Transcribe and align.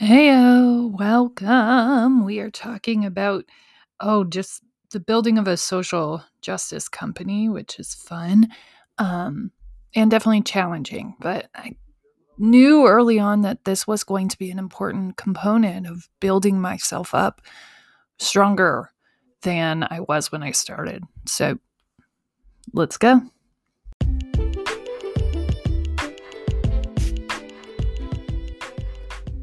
Heyo, 0.00 0.90
welcome. 0.92 2.26
We 2.26 2.40
are 2.40 2.50
talking 2.50 3.06
about, 3.06 3.46
oh, 3.98 4.24
just 4.24 4.62
the 4.90 5.00
building 5.00 5.38
of 5.38 5.48
a 5.48 5.56
social 5.56 6.22
justice 6.42 6.86
company, 6.86 7.48
which 7.48 7.78
is 7.78 7.94
fun 7.94 8.48
um, 8.98 9.52
and 9.94 10.10
definitely 10.10 10.42
challenging. 10.42 11.14
But 11.18 11.48
I 11.54 11.76
knew 12.36 12.86
early 12.86 13.18
on 13.18 13.40
that 13.40 13.64
this 13.64 13.86
was 13.86 14.04
going 14.04 14.28
to 14.28 14.38
be 14.38 14.50
an 14.50 14.58
important 14.58 15.16
component 15.16 15.86
of 15.86 16.10
building 16.20 16.60
myself 16.60 17.14
up 17.14 17.40
stronger 18.18 18.92
than 19.40 19.82
I 19.88 20.00
was 20.00 20.30
when 20.30 20.42
I 20.42 20.50
started. 20.50 21.04
So 21.24 21.58
let's 22.74 22.98
go. 22.98 23.22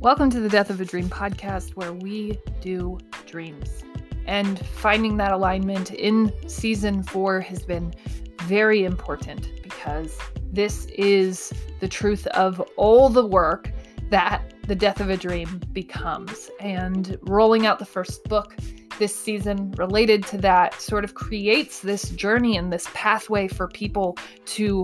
Welcome 0.03 0.29
to 0.31 0.41
the 0.41 0.49
Death 0.49 0.69
of 0.69 0.81
a 0.81 0.85
Dream 0.85 1.07
podcast, 1.07 1.77
where 1.77 1.93
we 1.93 2.37
do 2.59 2.97
dreams. 3.25 3.85
And 4.25 4.59
finding 4.59 5.15
that 5.15 5.31
alignment 5.31 5.91
in 5.91 6.33
season 6.45 7.03
four 7.03 7.39
has 7.39 7.63
been 7.63 7.93
very 8.41 8.83
important 8.83 9.63
because 9.63 10.17
this 10.51 10.87
is 10.87 11.53
the 11.79 11.87
truth 11.87 12.27
of 12.27 12.59
all 12.75 13.07
the 13.07 13.25
work 13.25 13.71
that 14.09 14.53
the 14.67 14.75
death 14.75 14.99
of 14.99 15.09
a 15.09 15.15
dream 15.15 15.61
becomes. 15.71 16.51
And 16.59 17.17
rolling 17.21 17.65
out 17.65 17.79
the 17.79 17.85
first 17.85 18.25
book 18.25 18.57
this 18.99 19.15
season 19.15 19.71
related 19.77 20.25
to 20.27 20.37
that 20.39 20.81
sort 20.81 21.05
of 21.05 21.13
creates 21.13 21.79
this 21.79 22.09
journey 22.09 22.57
and 22.57 22.73
this 22.73 22.89
pathway 22.93 23.47
for 23.47 23.69
people 23.69 24.17
to 24.47 24.83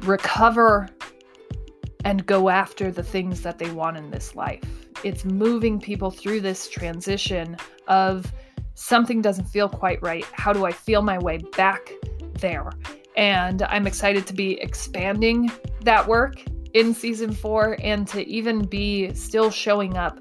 recover 0.00 0.88
and 2.04 2.24
go 2.26 2.48
after 2.48 2.90
the 2.90 3.02
things 3.02 3.40
that 3.42 3.58
they 3.58 3.70
want 3.70 3.96
in 3.96 4.10
this 4.10 4.34
life. 4.36 4.62
It's 5.02 5.24
moving 5.24 5.80
people 5.80 6.10
through 6.10 6.40
this 6.40 6.68
transition 6.68 7.56
of 7.88 8.32
something 8.74 9.22
doesn't 9.22 9.46
feel 9.46 9.68
quite 9.68 10.00
right. 10.02 10.24
How 10.32 10.52
do 10.52 10.64
I 10.64 10.72
feel 10.72 11.02
my 11.02 11.18
way 11.18 11.38
back 11.56 11.90
there? 12.34 12.70
And 13.16 13.62
I'm 13.62 13.86
excited 13.86 14.26
to 14.26 14.34
be 14.34 14.60
expanding 14.60 15.50
that 15.82 16.06
work 16.06 16.42
in 16.74 16.92
season 16.92 17.32
four 17.32 17.76
and 17.80 18.06
to 18.08 18.26
even 18.26 18.66
be 18.66 19.14
still 19.14 19.50
showing 19.50 19.96
up 19.96 20.18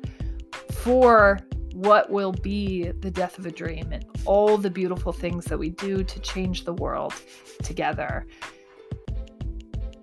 for 0.72 1.40
what 1.73 2.09
will 2.12 2.31
be 2.31 2.92
the 2.92 3.09
death 3.09 3.40
of 3.40 3.47
a 3.47 3.52
dream 3.52 3.92
and 3.92 4.06
all 4.25 4.58
the 4.58 4.70
beautiful 4.70 5.12
things 5.12 5.45
that 5.45 5.58
we 5.58 5.70
do 5.70 6.03
to 6.03 6.20
change 6.20 6.66
the 6.66 6.73
world 6.73 7.14
together. 7.64 8.28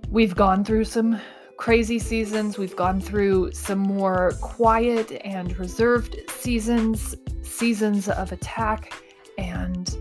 We've 0.08 0.34
gone 0.34 0.64
through 0.64 0.84
some 0.84 1.20
crazy 1.60 1.98
seasons. 1.98 2.56
We've 2.56 2.74
gone 2.74 3.02
through 3.02 3.52
some 3.52 3.80
more 3.80 4.32
quiet 4.40 5.20
and 5.26 5.54
reserved 5.58 6.16
seasons, 6.30 7.14
seasons 7.42 8.08
of 8.08 8.32
attack, 8.32 8.94
and 9.36 9.94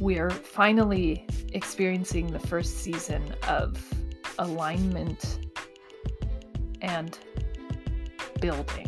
we're 0.00 0.30
finally 0.30 1.26
experiencing 1.54 2.28
the 2.28 2.38
first 2.38 2.78
season 2.78 3.34
of 3.48 3.84
alignment 4.38 5.50
and 6.82 7.18
building. 8.40 8.86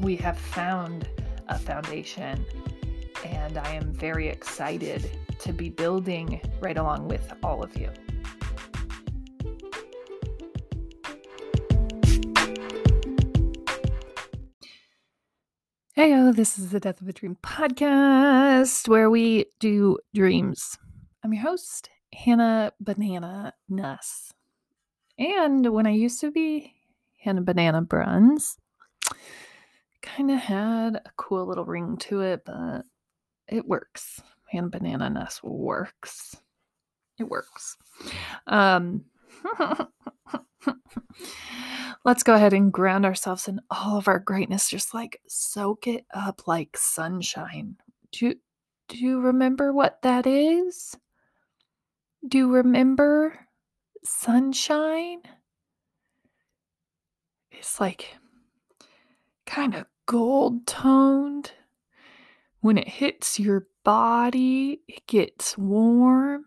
We 0.00 0.16
have 0.16 0.38
found 0.38 1.06
a 1.48 1.58
foundation, 1.58 2.46
and 3.26 3.58
I 3.58 3.74
am 3.74 3.92
very 3.92 4.28
excited 4.28 5.10
to 5.40 5.52
be 5.52 5.68
building 5.68 6.40
right 6.60 6.78
along 6.78 7.08
with 7.08 7.30
all 7.42 7.62
of 7.62 7.76
you. 7.76 7.90
Heyo, 15.98 16.32
this 16.32 16.60
is 16.60 16.70
the 16.70 16.78
Death 16.78 17.00
of 17.00 17.08
a 17.08 17.12
Dream 17.12 17.36
podcast 17.42 18.86
where 18.86 19.10
we 19.10 19.46
do 19.58 19.98
dreams. 20.14 20.78
I'm 21.24 21.32
your 21.32 21.42
host, 21.42 21.90
Hannah 22.14 22.72
Banana 22.78 23.52
Nuss. 23.68 24.32
And 25.18 25.72
when 25.72 25.88
I 25.88 25.90
used 25.90 26.20
to 26.20 26.30
be 26.30 26.72
Hannah 27.16 27.42
Banana 27.42 27.82
Bruns, 27.82 28.58
kind 30.00 30.30
of 30.30 30.38
had 30.38 30.94
a 31.04 31.10
cool 31.16 31.44
little 31.44 31.64
ring 31.64 31.96
to 32.02 32.20
it, 32.20 32.42
but 32.46 32.82
it 33.48 33.66
works. 33.66 34.22
Hannah 34.52 34.68
Banana 34.68 35.10
Nuss 35.10 35.42
works. 35.42 36.36
It 37.18 37.28
works. 37.28 37.76
Um, 38.46 39.04
Let's 42.04 42.22
go 42.22 42.34
ahead 42.34 42.52
and 42.52 42.72
ground 42.72 43.04
ourselves 43.04 43.48
in 43.48 43.60
all 43.70 43.98
of 43.98 44.08
our 44.08 44.18
greatness. 44.18 44.70
Just 44.70 44.94
like 44.94 45.20
soak 45.26 45.86
it 45.86 46.06
up 46.14 46.46
like 46.46 46.76
sunshine. 46.76 47.76
Do 48.12 48.34
do 48.88 48.96
you 48.96 49.20
remember 49.20 49.72
what 49.72 50.00
that 50.02 50.26
is? 50.26 50.96
Do 52.26 52.38
you 52.38 52.52
remember 52.52 53.38
sunshine? 54.04 55.20
It's 57.50 57.80
like 57.80 58.16
kind 59.46 59.74
of 59.74 59.86
gold 60.06 60.66
toned. 60.66 61.52
When 62.60 62.78
it 62.78 62.88
hits 62.88 63.38
your 63.38 63.68
body, 63.84 64.80
it 64.88 65.06
gets 65.06 65.56
warm. 65.56 66.46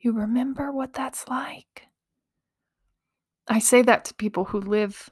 You 0.00 0.12
remember 0.12 0.72
what 0.72 0.92
that's 0.92 1.28
like? 1.28 1.86
I 3.48 3.58
say 3.58 3.82
that 3.82 4.04
to 4.06 4.14
people 4.14 4.44
who 4.44 4.60
live 4.60 5.10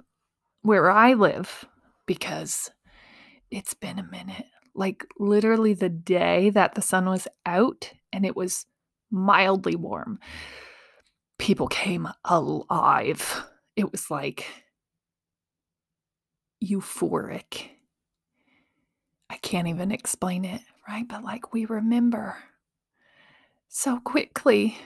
where 0.62 0.90
I 0.90 1.14
live 1.14 1.66
because 2.06 2.70
it's 3.50 3.74
been 3.74 3.98
a 3.98 4.10
minute. 4.10 4.46
Like 4.74 5.06
literally 5.18 5.74
the 5.74 5.88
day 5.88 6.50
that 6.50 6.74
the 6.74 6.82
sun 6.82 7.06
was 7.06 7.26
out 7.44 7.92
and 8.12 8.24
it 8.24 8.36
was 8.36 8.66
mildly 9.10 9.74
warm, 9.74 10.20
people 11.38 11.66
came 11.66 12.08
alive. 12.24 13.44
It 13.76 13.90
was 13.90 14.10
like 14.10 14.46
euphoric. 16.62 17.70
I 19.28 19.36
can't 19.36 19.68
even 19.68 19.90
explain 19.90 20.44
it, 20.44 20.60
right? 20.88 21.06
But 21.08 21.24
like 21.24 21.52
we 21.52 21.64
remember 21.64 22.36
so 23.68 24.00
quickly 24.00 24.76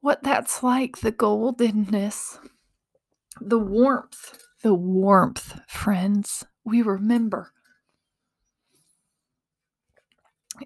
what 0.00 0.22
that's 0.22 0.62
like 0.62 0.98
the 0.98 1.12
goldenness, 1.12 2.38
the 3.40 3.58
warmth, 3.58 4.38
the 4.62 4.74
warmth, 4.74 5.60
friends. 5.68 6.44
We 6.64 6.82
remember. 6.82 7.52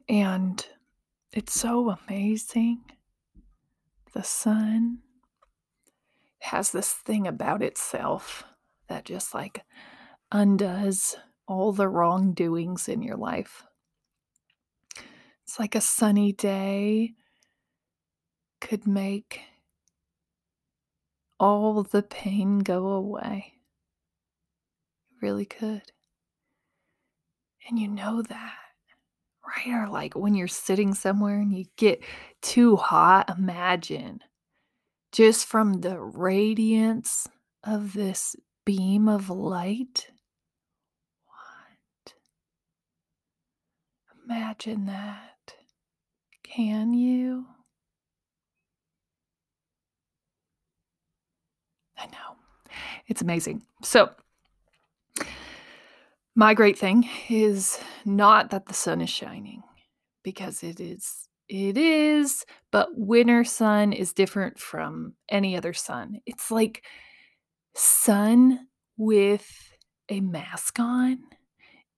And 0.09 0.65
it's 1.33 1.59
so 1.59 1.97
amazing. 2.09 2.83
The 4.13 4.23
sun 4.23 4.99
has 6.41 6.73
this 6.73 6.93
thing 6.93 7.27
about 7.27 7.63
itself 7.63 8.45
that 8.89 9.05
just 9.05 9.35
like 9.35 9.63
undoes 10.33 11.17
all 11.47 11.73
the 11.73 11.89
wrongdoings 11.89 12.89
in 12.89 13.03
your 13.03 13.17
life. 13.17 13.65
It's 15.45 15.59
like 15.59 15.75
a 15.75 15.81
sunny 15.81 16.33
day 16.33 17.15
could 18.61 18.87
make 18.87 19.43
all 21.39 21.83
the 21.83 22.03
pain 22.03 22.59
go 22.59 22.89
away. 22.89 23.55
It 25.11 25.25
really 25.25 25.47
could. 25.47 25.93
And 27.69 27.79
you 27.79 27.89
know 27.89 28.23
that, 28.23 28.55
right? 29.47 29.75
Or 29.75 29.89
like 29.89 30.15
when 30.15 30.35
you're 30.35 30.49
sitting 30.49 30.95
somewhere 30.95 31.39
and 31.39 31.53
you 31.53 31.67
get 31.77 32.03
too 32.43 32.77
hot, 32.77 33.31
imagine 33.37 34.21
just 35.13 35.47
from 35.47 35.81
the 35.81 35.99
radiance 35.99 37.29
of 37.65 37.93
this 37.95 38.37
beam 38.65 39.09
of 39.09 39.31
light. 39.31 40.09
What? 41.27 42.15
Imagine 44.25 44.87
that. 44.87 45.55
Can 46.43 46.95
you? 46.95 47.47
I 52.01 52.07
know. 52.07 52.73
It's 53.07 53.23
amazing. 53.23 53.63
So, 53.83 54.11
my 56.35 56.55
great 56.55 56.79
thing 56.79 57.09
is 57.29 57.79
not 58.05 58.51
that 58.51 58.67
the 58.67 58.75
sun 58.75 59.01
is 59.01 59.11
shining 59.11 59.63
because 60.23 60.63
it 60.63 60.81
is 60.81 61.29
it 61.49 61.77
is, 61.77 62.45
but 62.71 62.91
winter 62.93 63.43
sun 63.43 63.93
is 63.93 64.13
different 64.13 64.59
from 64.61 65.15
any 65.29 65.57
other 65.57 65.73
sun. 65.73 66.21
It's 66.25 66.53
like 66.53 66.85
sun 67.75 68.69
with 68.97 69.51
a 70.09 70.21
mask 70.21 70.79
on. 70.79 71.19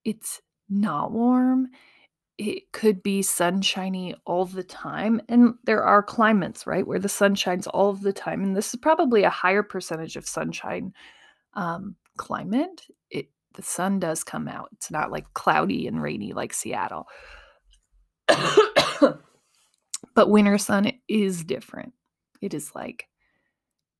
It's 0.03 0.41
not 0.69 1.11
warm. 1.11 1.67
It 2.37 2.71
could 2.71 3.03
be 3.03 3.21
sunshiny 3.21 4.15
all 4.25 4.45
the 4.45 4.63
time. 4.63 5.21
And 5.29 5.55
there 5.65 5.83
are 5.83 6.01
climates, 6.01 6.65
right, 6.65 6.85
where 6.85 6.99
the 6.99 7.09
sun 7.09 7.35
shines 7.35 7.67
all 7.67 7.89
of 7.89 8.01
the 8.01 8.13
time. 8.13 8.43
And 8.43 8.55
this 8.55 8.73
is 8.73 8.79
probably 8.79 9.23
a 9.23 9.29
higher 9.29 9.63
percentage 9.63 10.15
of 10.15 10.27
sunshine 10.27 10.93
um, 11.53 11.95
climate. 12.17 12.87
It 13.09 13.29
the 13.53 13.61
sun 13.61 13.99
does 13.99 14.23
come 14.23 14.47
out. 14.47 14.69
It's 14.73 14.89
not 14.89 15.11
like 15.11 15.31
cloudy 15.33 15.87
and 15.87 16.01
rainy 16.01 16.33
like 16.33 16.53
Seattle. 16.53 17.07
but 20.15 20.29
winter 20.29 20.57
sun 20.57 20.91
is 21.07 21.43
different. 21.43 21.93
It 22.41 22.55
is 22.55 22.71
like 22.73 23.07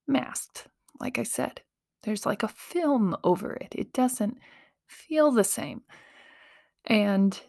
masked, 0.07 0.68
like 1.00 1.19
I 1.19 1.24
said. 1.24 1.62
There's 2.01 2.25
like 2.25 2.41
a 2.41 2.47
film 2.47 3.15
over 3.24 3.53
it. 3.53 3.74
It 3.75 3.94
doesn't 3.94 4.39
feel 4.88 5.31
the 5.31 5.44
same. 5.44 5.81
And 6.86 7.39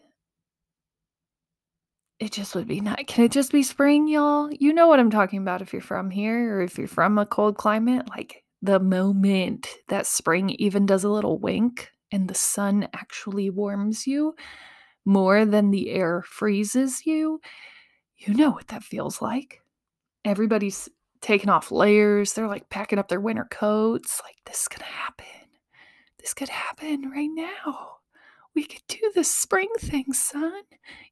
it 2.20 2.32
just 2.32 2.54
would 2.54 2.68
be 2.68 2.80
nice. 2.80 3.04
Can 3.06 3.24
it 3.24 3.32
just 3.32 3.52
be 3.52 3.62
spring, 3.62 4.06
y'all? 4.08 4.48
You 4.52 4.72
know 4.72 4.86
what 4.86 5.00
I'm 5.00 5.10
talking 5.10 5.40
about 5.40 5.62
if 5.62 5.72
you're 5.72 5.82
from 5.82 6.10
here 6.10 6.56
or 6.56 6.62
if 6.62 6.78
you're 6.78 6.86
from 6.86 7.18
a 7.18 7.26
cold 7.26 7.56
climate. 7.56 8.08
Like 8.08 8.44
the 8.62 8.78
moment 8.80 9.68
that 9.88 10.06
spring 10.06 10.50
even 10.50 10.86
does 10.86 11.04
a 11.04 11.10
little 11.10 11.38
wink 11.38 11.90
and 12.12 12.28
the 12.28 12.34
sun 12.34 12.88
actually 12.94 13.50
warms 13.50 14.06
you 14.06 14.34
more 15.04 15.44
than 15.44 15.70
the 15.70 15.90
air 15.90 16.22
freezes 16.22 17.04
you, 17.04 17.40
you 18.16 18.32
know 18.32 18.50
what 18.50 18.68
that 18.68 18.84
feels 18.84 19.20
like. 19.20 19.60
Everybody's 20.24 20.88
taking 21.20 21.50
off 21.50 21.70
layers. 21.70 22.32
They're 22.32 22.48
like 22.48 22.70
packing 22.70 22.98
up 22.98 23.08
their 23.08 23.20
winter 23.20 23.46
coats. 23.50 24.22
Like, 24.24 24.36
this 24.46 24.68
could 24.68 24.82
happen. 24.82 25.26
This 26.18 26.32
could 26.32 26.48
happen 26.48 27.10
right 27.10 27.28
now 27.30 27.96
we 28.54 28.64
could 28.64 28.82
do 28.88 29.12
the 29.14 29.24
spring 29.24 29.68
thing, 29.78 30.12
son. 30.12 30.62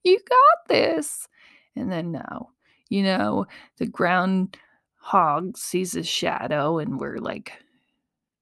You 0.03 0.19
got 0.29 0.69
this. 0.69 1.29
And 1.75 1.91
then 1.91 2.13
no, 2.13 2.51
you 2.89 3.03
know, 3.03 3.47
the 3.79 3.87
ground 3.87 4.57
hog 4.97 5.57
sees 5.57 5.93
his 5.93 6.09
shadow 6.09 6.79
and 6.79 7.01
we're 7.01 7.19
like 7.19 7.53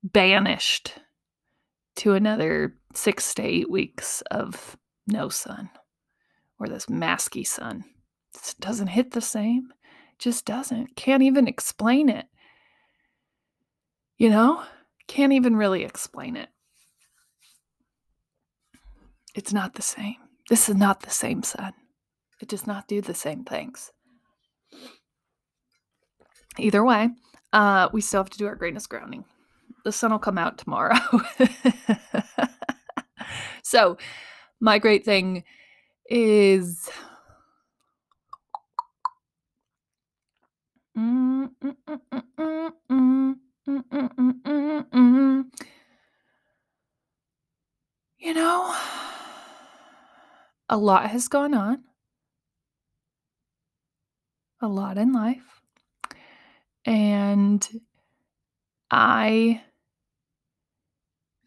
banished 0.03 0.99
to 1.97 2.15
another 2.15 2.77
six 2.95 3.35
to 3.35 3.43
eight 3.43 3.71
weeks 3.71 4.23
of 4.31 4.77
no 5.07 5.29
sun 5.29 5.71
or 6.59 6.67
this 6.67 6.87
masky 6.87 7.47
sun. 7.47 7.85
It 8.35 8.55
doesn't 8.61 8.89
hit 8.89 9.13
the 9.13 9.21
same. 9.21 9.73
Just 10.19 10.45
doesn't. 10.45 10.97
Can't 10.97 11.23
even 11.23 11.49
explain 11.49 12.09
it. 12.09 12.27
You 14.19 14.31
know? 14.31 14.63
Can't 15.07 15.33
even 15.33 15.57
really 15.57 15.83
explain 15.83 16.37
it. 16.37 16.51
It's 19.35 19.53
not 19.53 19.75
the 19.75 19.83
same. 19.83 20.17
This 20.49 20.69
is 20.69 20.77
not 20.77 21.03
the 21.03 21.11
same 21.11 21.43
sun. 21.43 21.73
It 22.41 22.49
does 22.49 22.67
not 22.67 22.89
do 22.89 23.01
the 23.01 23.15
same 23.15 23.45
things. 23.45 23.93
Either 26.59 26.85
way, 26.85 27.11
uh, 27.53 27.89
we 27.93 28.01
still 28.01 28.23
have 28.23 28.31
to 28.31 28.39
do 28.39 28.47
our 28.47 28.57
greatness 28.57 28.87
grounding. 28.87 29.25
The 29.85 29.93
sun 29.93 30.11
will 30.11 30.19
come 30.19 30.39
out 30.39 30.59
tomorrow. 30.59 30.97
so, 33.63 33.97
my 34.61 34.79
great 34.79 35.05
thing 35.05 35.45
is. 36.09 36.91
Mm, 40.99 41.51
mm, 41.63 43.37
mm, 44.93 45.45
you 48.19 48.35
know, 48.35 48.77
a 50.71 50.77
lot 50.77 51.11
has 51.11 51.27
gone 51.27 51.53
on, 51.53 51.83
a 54.63 54.69
lot 54.69 54.97
in 54.97 55.13
life. 55.13 55.61
And 56.87 57.69
I 58.91 59.63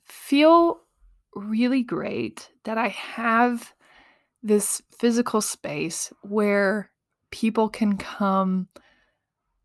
feel 0.04 0.82
really 1.34 1.84
great 1.84 2.50
that 2.66 2.78
I 2.78 2.90
have 2.90 3.74
this 4.44 4.82
physical 4.92 5.40
space 5.40 6.12
where 6.22 6.92
people 7.32 7.70
can 7.70 7.98
come 7.98 8.68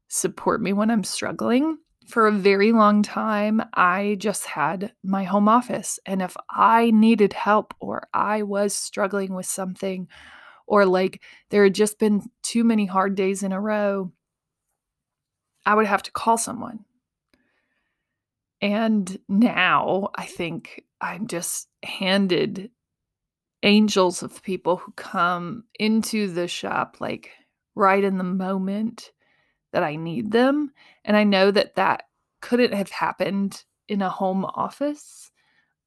support 0.06 0.62
me 0.62 0.72
when 0.72 0.90
I'm 0.90 1.04
struggling 1.04 1.78
for 2.08 2.26
a 2.26 2.32
very 2.32 2.72
long 2.72 3.02
time, 3.02 3.62
I 3.74 4.16
just 4.18 4.46
had 4.46 4.92
my 5.04 5.24
home 5.24 5.48
office. 5.48 5.98
And 6.06 6.22
if 6.22 6.34
I 6.50 6.90
needed 6.90 7.34
help 7.34 7.74
or 7.80 8.08
I 8.14 8.42
was 8.42 8.74
struggling 8.74 9.34
with 9.34 9.46
something, 9.46 10.08
or 10.66 10.86
like 10.86 11.22
there 11.50 11.64
had 11.64 11.74
just 11.74 11.98
been 11.98 12.22
too 12.42 12.64
many 12.64 12.86
hard 12.86 13.14
days 13.14 13.42
in 13.42 13.52
a 13.52 13.60
row, 13.60 14.10
I 15.66 15.74
would 15.74 15.86
have 15.86 16.02
to 16.04 16.12
call 16.12 16.38
someone. 16.38 16.84
And 18.60 19.18
now 19.28 20.08
I 20.14 20.24
think 20.24 20.84
I'm 21.00 21.26
just 21.26 21.68
handed 21.82 22.70
angels 23.62 24.22
of 24.22 24.42
people 24.42 24.76
who 24.76 24.92
come 24.92 25.64
into 25.78 26.28
the 26.32 26.48
shop 26.48 26.96
like 27.00 27.30
right 27.74 28.02
in 28.02 28.18
the 28.18 28.24
moment 28.24 29.12
that 29.72 29.82
I 29.82 29.96
need 29.96 30.32
them. 30.32 30.72
And 31.04 31.16
I 31.16 31.24
know 31.24 31.50
that 31.50 31.76
that 31.76 32.04
couldn't 32.40 32.74
have 32.74 32.90
happened 32.90 33.64
in 33.88 34.02
a 34.02 34.10
home 34.10 34.44
office. 34.44 35.30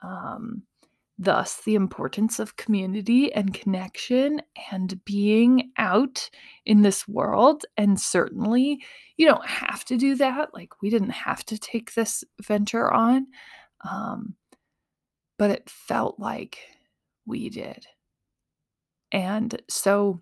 Um, 0.02 0.64
thus, 1.18 1.62
the 1.62 1.76
importance 1.76 2.40
of 2.40 2.56
community 2.56 3.32
and 3.32 3.54
connection 3.54 4.42
and 4.72 5.04
being 5.06 5.72
out 5.78 6.30
in 6.66 6.82
this 6.82 7.08
world. 7.08 7.64
And 7.78 8.00
certainly, 8.00 8.84
you 9.18 9.28
don't 9.28 9.46
have 9.48 9.86
to 9.86 9.98
do 9.98 10.16
that. 10.16 10.54
Like, 10.54 10.82
we 10.82 10.90
didn't 10.90 11.12
have 11.12 11.46
to 11.46 11.58
take 11.60 11.94
this 11.94 12.24
venture 12.42 12.92
on. 12.92 13.28
Um, 13.90 14.36
but 15.38 15.52
it 15.52 15.70
felt 15.70 16.20
like 16.20 16.60
we 17.26 17.50
did. 17.50 17.86
And 19.12 19.62
so 19.68 20.22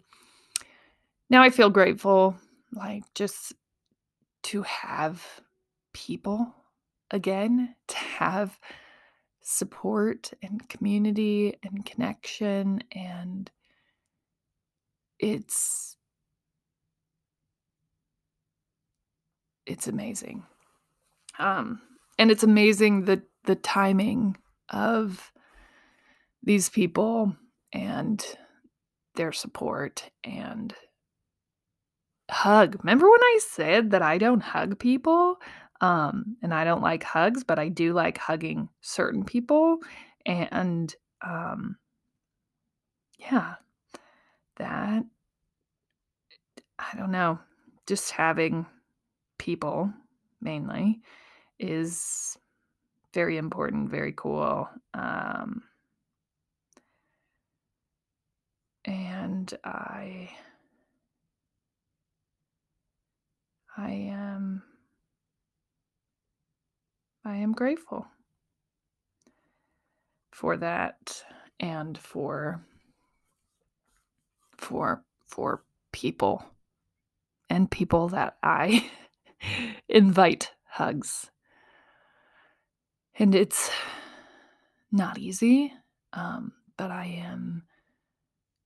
now 1.30 1.42
I 1.42 1.50
feel 1.50 1.70
grateful 1.70 2.36
like 2.74 3.04
just 3.16 3.54
to 4.44 4.62
have 4.64 5.26
people 5.94 6.54
again, 7.12 7.76
to 7.88 7.96
have 7.98 8.60
support 9.42 10.32
and 10.44 10.68
community 10.70 11.58
and 11.64 11.86
connection 11.86 12.84
and 12.92 13.50
it's 15.18 15.98
it's 19.66 19.88
amazing. 19.88 20.44
Um 21.40 21.82
and 22.18 22.32
it's 22.32 22.44
amazing 22.44 23.06
the 23.06 23.24
the 23.46 23.56
timing 23.56 24.38
of 24.70 25.32
these 26.44 26.70
people 26.70 27.36
and 27.74 28.24
their 29.16 29.32
support 29.32 30.10
and 30.24 30.74
hug. 32.30 32.78
Remember 32.84 33.10
when 33.10 33.22
I 33.22 33.40
said 33.42 33.92
that 33.92 34.02
I 34.02 34.18
don't 34.18 34.42
hug 34.42 34.80
people? 34.80 35.38
Um, 35.82 36.38
and 36.42 36.54
I 36.54 36.64
don't 36.64 36.82
like 36.82 37.04
hugs, 37.04 37.44
but 37.44 37.58
I 37.60 37.70
do 37.70 37.94
like 37.94 38.18
hugging 38.18 38.70
certain 38.82 39.24
people. 39.24 39.80
And 40.26 40.94
um, 41.26 41.78
yeah, 43.18 43.56
that, 44.58 45.04
I 46.78 46.98
don't 46.98 47.12
know, 47.12 47.40
just 47.88 48.12
having 48.12 48.66
people 49.38 49.92
mainly 50.42 51.02
is 51.60 52.38
very 53.14 53.38
important, 53.38 53.90
very 53.90 54.14
cool. 54.16 54.70
Um, 54.94 55.64
and 58.86 59.54
I 59.64 60.30
I 63.80 63.92
am 64.12 64.62
I 67.24 67.38
am 67.38 67.54
grateful 67.54 68.08
for 70.34 70.58
that 70.58 71.24
and 71.62 71.98
for 71.98 72.62
for 74.58 75.04
for 75.28 75.64
people 75.94 76.44
and 77.50 77.72
people 77.72 78.10
that 78.10 78.38
I 78.44 78.90
invite 79.90 80.52
hugs. 80.66 81.32
And 83.18 83.34
it's 83.34 83.72
not 84.92 85.18
easy, 85.18 85.74
um, 86.14 86.52
but 86.78 86.92
I 86.92 87.06
am 87.26 87.64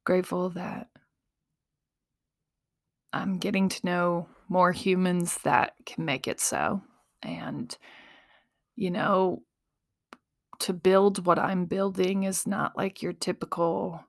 grateful 0.05 0.49
that 0.51 0.89
I'm 3.13 3.37
getting 3.37 3.69
to 3.69 3.85
know 3.85 4.27
more 4.53 4.71
humans 4.71 5.39
that 5.43 5.73
can 5.83 6.05
make 6.05 6.27
it 6.27 6.39
so. 6.39 6.79
And, 7.23 7.75
you 8.75 8.91
know, 8.91 9.41
to 10.59 10.73
build 10.73 11.25
what 11.25 11.39
I'm 11.39 11.65
building 11.65 12.23
is 12.23 12.45
not 12.45 12.77
like 12.77 13.01
your 13.01 13.13
typical 13.13 14.05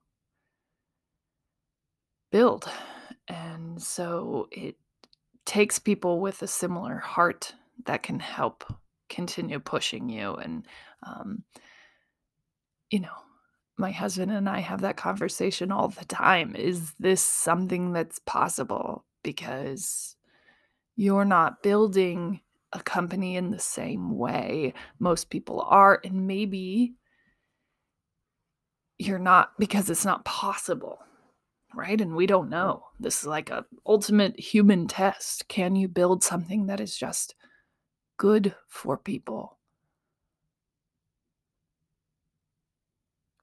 build. 2.30 2.68
And 3.26 3.82
so 3.82 4.48
it 4.52 4.76
takes 5.46 5.78
people 5.78 6.20
with 6.20 6.42
a 6.42 6.46
similar 6.46 6.98
heart 6.98 7.54
that 7.86 8.02
can 8.02 8.20
help 8.20 8.64
continue 9.08 9.60
pushing 9.60 10.10
you. 10.10 10.34
And, 10.34 10.66
um, 11.02 11.44
you 12.90 13.00
know, 13.00 13.16
my 13.78 13.92
husband 13.92 14.30
and 14.30 14.46
I 14.46 14.58
have 14.58 14.82
that 14.82 14.98
conversation 14.98 15.72
all 15.72 15.88
the 15.88 16.04
time. 16.04 16.54
Is 16.54 16.92
this 16.98 17.22
something 17.22 17.94
that's 17.94 18.18
possible? 18.26 19.06
Because 19.22 20.13
you're 20.96 21.24
not 21.24 21.62
building 21.62 22.40
a 22.72 22.80
company 22.80 23.36
in 23.36 23.50
the 23.50 23.58
same 23.58 24.16
way 24.16 24.74
most 24.98 25.30
people 25.30 25.60
are. 25.62 26.00
And 26.04 26.26
maybe 26.26 26.94
you're 28.98 29.18
not 29.18 29.52
because 29.58 29.90
it's 29.90 30.04
not 30.04 30.24
possible 30.24 30.98
right? 31.74 32.00
And 32.00 32.14
we 32.14 32.26
don't 32.26 32.48
know. 32.48 32.84
This 33.00 33.20
is 33.20 33.26
like 33.26 33.50
a 33.50 33.66
ultimate 33.86 34.38
human 34.38 34.86
test. 34.86 35.48
Can 35.48 35.76
you 35.76 35.88
build 35.88 36.22
something 36.22 36.66
that 36.66 36.80
is 36.80 36.96
just 36.96 37.34
good 38.16 38.54
for 38.68 38.96
people? 38.96 39.58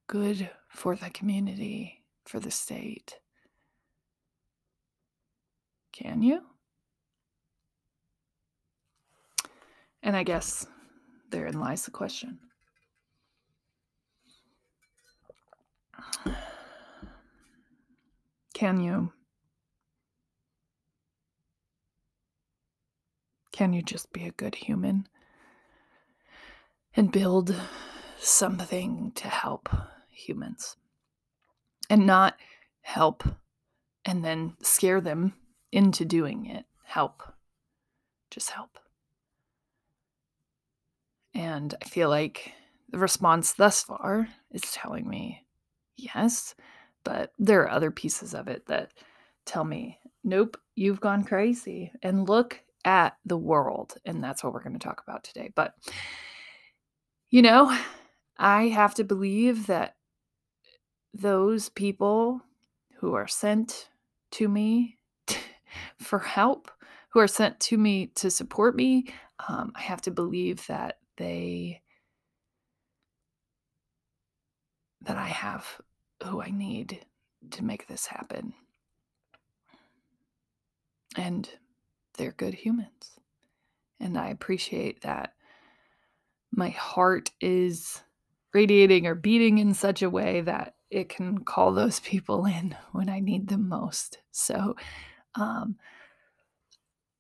Good 0.08 0.50
for 0.70 0.96
the 0.96 1.10
community 1.10 2.04
for 2.26 2.40
the 2.40 2.52
state. 2.52 3.20
Can 5.92 6.22
you 6.22 6.42
and 10.04 10.16
i 10.16 10.24
guess 10.24 10.66
therein 11.30 11.60
lies 11.60 11.86
the 11.86 11.92
question 11.92 12.40
Can 18.62 18.80
you? 18.80 19.12
Can 23.52 23.74
you 23.74 23.82
just 23.82 24.14
be 24.14 24.26
a 24.26 24.32
good 24.32 24.54
human 24.54 25.08
and 26.96 27.12
build 27.12 27.56
something 28.20 29.12
to 29.16 29.28
help 29.28 29.68
humans 30.10 30.78
and 31.90 32.06
not 32.06 32.36
help 32.82 33.24
and 34.06 34.24
then 34.24 34.54
scare 34.62 35.02
them 35.02 35.34
into 35.72 36.06
doing 36.06 36.46
it? 36.46 36.66
Help. 36.84 37.24
Just 38.30 38.52
help. 38.52 38.78
And 41.34 41.74
I 41.82 41.86
feel 41.86 42.10
like 42.10 42.54
the 42.90 43.00
response 43.00 43.54
thus 43.54 43.84
far 43.84 44.28
is 44.52 44.62
telling 44.72 45.08
me 45.08 45.46
yes, 45.98 46.56
but 47.04 47.32
there 47.40 47.62
are 47.62 47.70
other 47.70 47.92
pieces 47.92 48.34
of 48.34 48.48
it 48.48 48.66
that 48.68 48.92
tell 49.46 49.64
me, 49.64 50.00
nope, 50.24 50.58
you've 50.76 51.00
gone 51.00 51.24
crazy. 51.24 51.92
And 52.04 52.28
look 52.28 52.62
at 52.86 53.18
the 53.26 53.38
world. 53.38 53.96
And 54.06 54.24
that's 54.24 54.44
what 54.44 54.54
we're 54.54 54.64
going 54.64 54.78
to 54.78 54.80
talk 54.80 55.04
about 55.06 55.24
today. 55.24 55.52
But, 55.56 55.76
you 57.30 57.42
know, 57.42 57.76
I 58.38 58.70
have 58.70 58.96
to 58.96 59.04
believe 59.04 59.68
that 59.68 59.96
those 61.14 61.70
people 61.70 62.42
who 63.00 63.14
are 63.14 63.28
sent 63.28 63.90
to 64.32 64.48
me 64.48 64.98
for 66.00 66.20
help, 66.20 66.72
who 67.10 67.20
are 67.20 67.28
sent 67.28 67.60
to 67.60 67.78
me 67.78 68.08
to 68.16 68.32
support 68.32 68.76
me, 68.76 69.08
um, 69.48 69.72
I 69.76 69.82
have 69.82 70.02
to 70.04 70.12
believe 70.12 70.66
that 70.68 70.98
they, 71.22 71.82
that 75.02 75.18
I 75.18 75.28
have 75.28 75.66
who 76.24 76.42
I 76.42 76.50
need 76.50 77.06
to 77.52 77.64
make 77.64 77.88
this 77.88 78.08
happen. 78.08 78.54
And 81.18 81.50
they're 82.18 82.32
good 82.32 82.54
humans. 82.54 83.20
And 84.00 84.18
I 84.18 84.30
appreciate 84.30 85.02
that 85.02 85.34
my 86.52 86.70
heart 86.70 87.32
is 87.40 88.02
radiating 88.54 89.08
or 89.08 89.16
beating 89.16 89.60
in 89.60 89.74
such 89.74 90.02
a 90.02 90.10
way 90.10 90.42
that 90.42 90.76
it 90.90 91.08
can 91.08 91.40
call 91.40 91.72
those 91.72 92.00
people 92.00 92.46
in 92.46 92.76
when 92.92 93.10
I 93.10 93.20
need 93.20 93.48
them 93.48 93.70
most. 93.70 94.20
So, 94.32 94.76
um, 95.36 95.78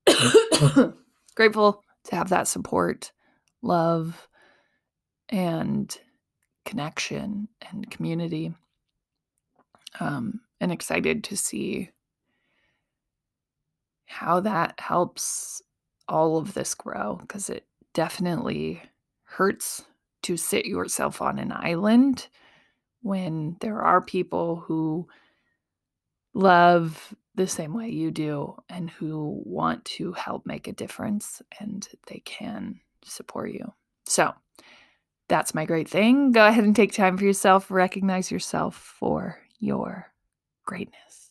grateful 1.35 1.83
to 2.05 2.15
have 2.15 2.29
that 2.29 2.47
support, 2.47 3.11
love, 3.61 4.27
and 5.29 5.97
connection 6.65 7.47
and 7.69 7.89
community 7.89 8.53
um, 9.99 10.41
and 10.59 10.71
excited 10.71 11.23
to 11.23 11.37
see 11.37 11.89
how 14.05 14.39
that 14.41 14.79
helps 14.79 15.61
all 16.07 16.37
of 16.37 16.53
this 16.53 16.75
grow 16.75 17.15
because 17.21 17.49
it 17.49 17.65
definitely 17.93 18.81
hurts 19.23 19.83
to 20.23 20.37
sit 20.37 20.65
yourself 20.65 21.21
on 21.21 21.39
an 21.39 21.51
island 21.51 22.27
when 23.01 23.55
there 23.61 23.81
are 23.81 24.01
people 24.01 24.57
who 24.57 25.07
love 26.33 27.15
the 27.35 27.47
same 27.47 27.73
way 27.73 27.89
you 27.89 28.11
do 28.11 28.55
and 28.69 28.89
who 28.89 29.41
want 29.45 29.83
to 29.85 30.11
help 30.13 30.45
make 30.45 30.67
a 30.67 30.73
difference 30.73 31.41
and 31.59 31.87
they 32.07 32.21
can 32.25 32.79
support 33.09 33.51
you. 33.51 33.73
So, 34.05 34.33
that's 35.29 35.53
my 35.53 35.65
great 35.65 35.87
thing. 35.87 36.31
Go 36.33 36.45
ahead 36.45 36.65
and 36.65 36.75
take 36.75 36.91
time 36.91 37.17
for 37.17 37.23
yourself, 37.23 37.71
recognize 37.71 38.29
yourself 38.31 38.75
for 38.75 39.39
your 39.59 40.11
greatness. 40.65 41.29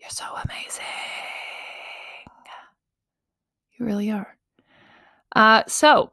You're 0.00 0.10
so 0.10 0.24
amazing. 0.44 0.84
You 3.78 3.86
really 3.86 4.10
are. 4.10 4.36
Uh, 5.34 5.62
so 5.68 6.12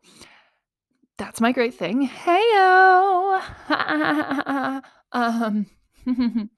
that's 1.17 1.39
my 1.41 1.51
great 1.51 1.73
thing. 1.73 2.07
Heyo. 2.07 3.41
um, 5.11 5.65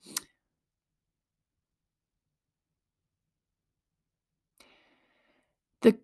the 5.81 5.97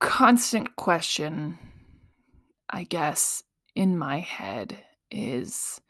constant 0.00 0.76
question, 0.76 1.58
I 2.68 2.84
guess, 2.84 3.42
in 3.74 3.98
my 3.98 4.20
head 4.20 4.84
is 5.10 5.80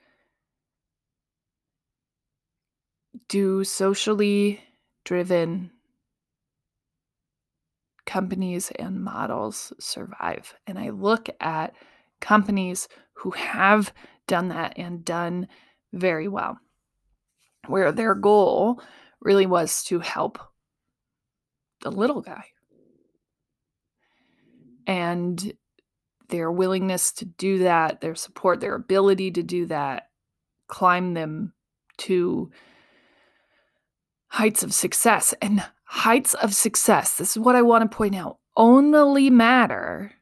do 3.29 3.65
socially 3.65 4.61
driven 5.05 5.71
companies 8.07 8.71
and 8.79 9.03
models 9.03 9.73
survive? 9.79 10.55
And 10.67 10.79
I 10.79 10.91
look 10.91 11.29
at 11.41 11.75
companies 12.21 12.89
who 13.15 13.31
have 13.33 13.93
done 14.27 14.49
that 14.49 14.75
and 14.77 15.05
done 15.05 15.49
very 15.93 16.29
well, 16.29 16.59
where 17.67 17.93
their 17.93 18.15
goal 18.15 18.83
really 19.21 19.47
was 19.47 19.83
to 19.85 20.01
help 20.01 20.39
the 21.83 21.91
little 21.91 22.21
guy. 22.21 22.45
And 24.89 25.53
their 26.31 26.51
willingness 26.51 27.13
to 27.13 27.25
do 27.25 27.59
that, 27.59 28.01
their 28.01 28.15
support, 28.15 28.61
their 28.61 28.75
ability 28.75 29.31
to 29.33 29.43
do 29.43 29.67
that, 29.67 30.09
climb 30.67 31.15
them 31.15 31.53
to 31.99 32.51
heights 34.29 34.63
of 34.63 34.75
success. 34.75 35.35
And 35.41 35.65
heights 35.85 36.35
of 36.35 36.55
success, 36.55 37.17
this 37.17 37.37
is 37.37 37.39
what 37.39 37.55
I 37.55 37.63
want 37.63 37.91
to 37.91 37.97
point 37.97 38.17
out, 38.17 38.39
only 38.57 39.31
matter 39.31 40.15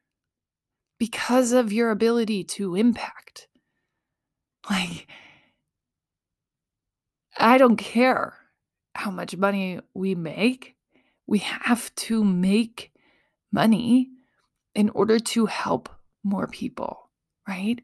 because 0.98 1.52
of 1.52 1.72
your 1.72 1.90
ability 1.90 2.44
to 2.44 2.74
impact. 2.74 3.48
Like, 4.68 5.06
I 7.38 7.58
don't 7.58 7.76
care 7.76 8.34
how 8.94 9.10
much 9.10 9.36
money 9.36 9.80
we 9.94 10.14
make. 10.14 10.74
We 11.26 11.38
have 11.38 11.94
to 11.96 12.24
make 12.24 12.92
money 13.52 14.10
in 14.76 14.90
order 14.90 15.18
to 15.18 15.46
help 15.46 15.88
more 16.22 16.46
people, 16.46 17.10
right? 17.48 17.80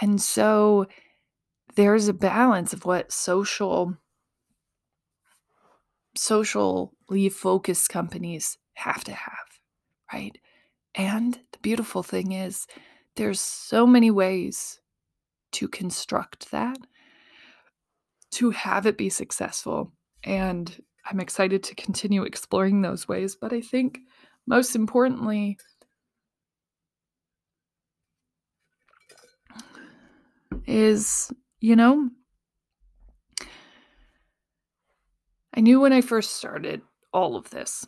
And 0.00 0.20
so 0.20 0.86
there's 1.74 2.08
a 2.08 2.12
balance 2.12 2.72
of 2.72 2.84
what 2.84 3.10
social 3.10 3.96
socially 6.14 7.28
focused 7.30 7.88
companies 7.88 8.58
have 8.74 9.02
to 9.04 9.12
have, 9.12 9.46
right? 10.12 10.38
And 10.94 11.40
the 11.52 11.58
beautiful 11.62 12.02
thing 12.02 12.32
is, 12.32 12.66
there's 13.16 13.40
so 13.40 13.86
many 13.86 14.10
ways 14.10 14.80
to 15.52 15.68
construct 15.68 16.50
that 16.50 16.76
to 18.32 18.50
have 18.50 18.86
it 18.86 18.98
be 18.98 19.08
successful. 19.08 19.92
And 20.24 20.82
I'm 21.10 21.20
excited 21.20 21.62
to 21.62 21.74
continue 21.74 22.24
exploring 22.24 22.82
those 22.82 23.08
ways. 23.08 23.36
But 23.36 23.52
I 23.52 23.60
think 23.60 24.00
most 24.46 24.74
importantly, 24.74 25.58
is, 30.66 31.32
you 31.60 31.76
know, 31.76 32.10
I 35.54 35.60
knew 35.60 35.80
when 35.80 35.92
I 35.92 36.02
first 36.02 36.36
started 36.36 36.82
all 37.12 37.36
of 37.36 37.48
this, 37.50 37.86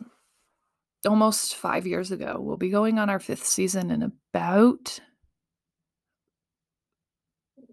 almost 1.07 1.55
five 1.55 1.85
years 1.85 2.11
ago. 2.11 2.37
We'll 2.39 2.57
be 2.57 2.69
going 2.69 2.97
on 2.97 3.09
our 3.09 3.19
fifth 3.19 3.45
season 3.45 3.91
in 3.91 4.01
about 4.01 4.99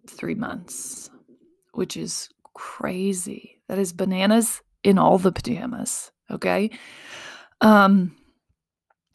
three 0.08 0.34
months, 0.34 1.10
which 1.72 1.96
is 1.96 2.28
crazy. 2.54 3.62
That 3.68 3.78
is 3.78 3.92
bananas 3.92 4.60
in 4.84 4.98
all 4.98 5.18
the 5.18 5.32
pajamas. 5.32 6.12
Okay. 6.30 6.70
Um, 7.60 8.16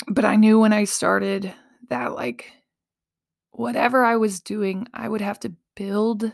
but 0.07 0.25
I 0.25 0.35
knew 0.35 0.59
when 0.59 0.73
I 0.73 0.85
started 0.85 1.53
that, 1.89 2.13
like, 2.13 2.51
whatever 3.51 4.03
I 4.03 4.15
was 4.15 4.39
doing, 4.39 4.87
I 4.93 5.07
would 5.07 5.21
have 5.21 5.39
to 5.41 5.53
build 5.75 6.31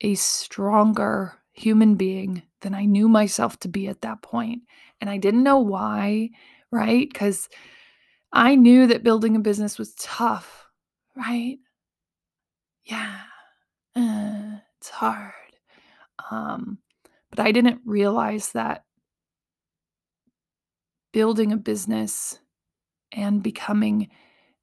a 0.00 0.14
stronger 0.14 1.34
human 1.52 1.94
being 1.94 2.42
than 2.60 2.74
I 2.74 2.84
knew 2.84 3.08
myself 3.08 3.58
to 3.60 3.68
be 3.68 3.88
at 3.88 4.02
that 4.02 4.22
point. 4.22 4.62
And 5.00 5.08
I 5.08 5.16
didn't 5.16 5.42
know 5.42 5.58
why, 5.58 6.30
right? 6.70 7.08
Because 7.10 7.48
I 8.32 8.54
knew 8.54 8.86
that 8.88 9.02
building 9.02 9.36
a 9.36 9.40
business 9.40 9.78
was 9.78 9.94
tough, 9.94 10.66
right? 11.16 11.58
Yeah, 12.84 13.20
uh, 13.94 14.58
it's 14.78 14.90
hard. 14.90 15.32
Um, 16.30 16.78
but 17.30 17.40
I 17.40 17.52
didn't 17.52 17.80
realize 17.84 18.52
that 18.52 18.84
building 21.12 21.52
a 21.52 21.56
business 21.56 22.38
and 23.12 23.42
becoming 23.42 24.08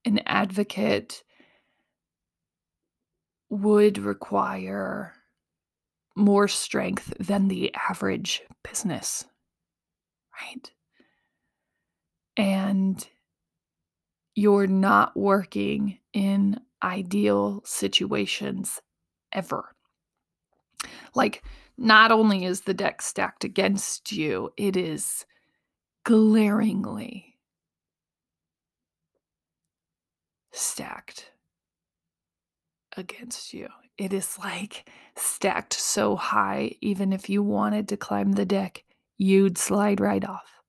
an 0.06 0.20
advocate 0.26 1.24
would 3.54 3.98
require 3.98 5.14
more 6.16 6.48
strength 6.48 7.14
than 7.20 7.48
the 7.48 7.74
average 7.90 8.42
business, 8.64 9.26
right? 10.42 10.72
And 12.36 13.08
you're 14.36 14.68
not 14.68 15.16
working 15.16 16.00
in 16.14 16.60
ideal 16.82 17.62
situations 17.66 18.82
ever. 19.32 19.76
Like, 21.14 21.44
not 21.78 22.12
only 22.12 22.46
is 22.46 22.62
the 22.62 22.74
deck 22.74 23.02
stacked 23.02 23.44
against 23.44 24.12
you, 24.12 24.52
it 24.58 24.76
is 24.76 25.26
glaringly 26.04 27.38
stacked 30.52 31.33
against 32.98 33.54
you. 33.54 33.68
It 33.98 34.14
is 34.14 34.38
like 34.40 34.90
stacked 35.16 35.74
so 35.74 36.16
high, 36.16 36.76
even 36.82 37.14
if 37.14 37.30
you 37.30 37.44
wanted 37.44 37.88
to 37.90 37.98
climb 37.98 38.34
the 38.34 38.46
deck, 38.46 38.84
you'd 39.18 39.58
slide 39.58 40.00
right 40.00 40.24
off. 40.26 40.62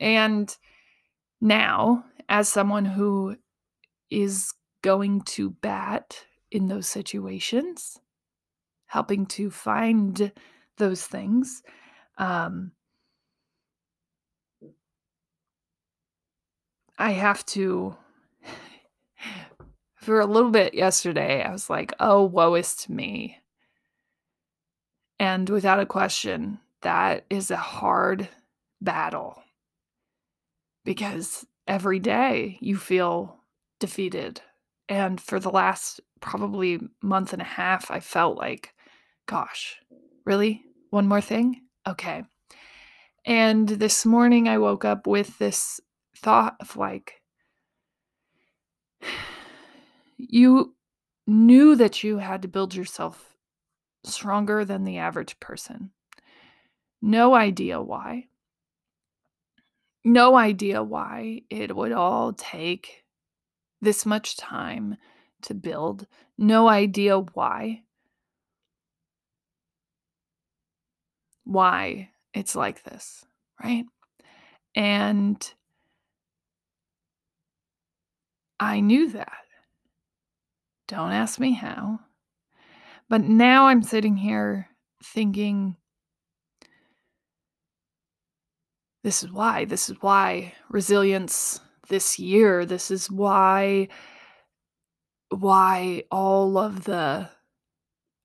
And 0.00 0.54
now, 1.40 2.04
as 2.28 2.48
someone 2.48 2.84
who 2.84 3.36
is 4.10 4.52
going 4.82 5.22
to 5.22 5.50
bat 5.50 6.24
in 6.50 6.66
those 6.66 6.88
situations, 6.88 7.98
helping 8.86 9.26
to 9.26 9.50
find 9.50 10.32
those 10.78 11.04
things, 11.04 11.62
um, 12.18 12.72
I 16.98 17.10
have 17.10 17.44
to 17.46 17.96
for 20.04 20.20
a 20.20 20.26
little 20.26 20.50
bit 20.50 20.74
yesterday, 20.74 21.42
I 21.42 21.50
was 21.50 21.70
like, 21.70 21.92
oh, 21.98 22.24
woe 22.24 22.54
is 22.54 22.74
to 22.76 22.92
me. 22.92 23.38
And 25.18 25.48
without 25.48 25.80
a 25.80 25.86
question, 25.86 26.58
that 26.82 27.24
is 27.30 27.50
a 27.50 27.56
hard 27.56 28.28
battle 28.80 29.42
because 30.84 31.46
every 31.66 31.98
day 31.98 32.58
you 32.60 32.76
feel 32.76 33.38
defeated. 33.80 34.42
And 34.88 35.20
for 35.20 35.40
the 35.40 35.50
last 35.50 36.00
probably 36.20 36.80
month 37.02 37.32
and 37.32 37.40
a 37.40 37.46
half, 37.46 37.90
I 37.90 38.00
felt 38.00 38.36
like, 38.36 38.74
gosh, 39.26 39.76
really? 40.26 40.62
One 40.90 41.08
more 41.08 41.22
thing? 41.22 41.62
Okay. 41.88 42.24
And 43.24 43.68
this 43.68 44.04
morning 44.04 44.48
I 44.48 44.58
woke 44.58 44.84
up 44.84 45.06
with 45.06 45.38
this 45.38 45.80
thought 46.16 46.56
of 46.60 46.76
like, 46.76 47.22
you 50.30 50.74
knew 51.26 51.76
that 51.76 52.02
you 52.02 52.18
had 52.18 52.42
to 52.42 52.48
build 52.48 52.74
yourself 52.74 53.34
stronger 54.04 54.64
than 54.64 54.84
the 54.84 54.98
average 54.98 55.38
person. 55.40 55.90
No 57.00 57.34
idea 57.34 57.80
why. 57.80 58.28
No 60.04 60.36
idea 60.36 60.82
why 60.82 61.42
it 61.48 61.74
would 61.74 61.92
all 61.92 62.32
take 62.32 63.04
this 63.80 64.04
much 64.04 64.36
time 64.36 64.96
to 65.42 65.54
build. 65.54 66.06
No 66.36 66.68
idea 66.68 67.18
why. 67.18 67.82
Why 71.44 72.10
it's 72.32 72.54
like 72.56 72.82
this, 72.82 73.24
right? 73.62 73.84
And 74.74 75.54
I 78.58 78.80
knew 78.80 79.10
that. 79.12 79.43
Don't 80.94 81.10
ask 81.10 81.40
me 81.40 81.54
how. 81.54 81.98
But 83.08 83.22
now 83.22 83.66
I'm 83.66 83.82
sitting 83.82 84.16
here 84.16 84.68
thinking, 85.02 85.74
this 89.02 89.24
is 89.24 89.32
why. 89.32 89.64
This 89.64 89.90
is 89.90 89.96
why 90.02 90.54
resilience 90.70 91.58
this 91.88 92.20
year. 92.20 92.64
This 92.64 92.92
is 92.92 93.10
why 93.10 93.88
why 95.30 96.04
all 96.12 96.56
of 96.56 96.84
the 96.84 97.28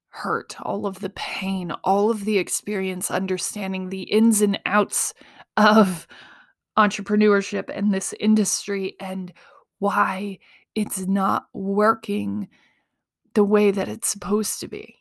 hurt, 0.10 0.56
all 0.62 0.86
of 0.86 1.00
the 1.00 1.10
pain, 1.10 1.72
all 1.84 2.12
of 2.12 2.24
the 2.24 2.38
experience 2.38 3.10
understanding 3.10 3.90
the 3.90 4.04
ins 4.04 4.44
and 4.44 4.60
outs 4.68 5.16
of 5.58 6.06
entrepreneurship 6.78 7.68
and 7.74 7.92
this 7.92 8.14
industry 8.20 8.96
and 9.00 9.34
why 9.80 10.38
it's 10.76 11.00
not 11.08 11.48
working 11.54 12.50
the 13.34 13.44
way 13.44 13.72
that 13.72 13.88
it's 13.88 14.08
supposed 14.08 14.60
to 14.60 14.68
be. 14.68 14.96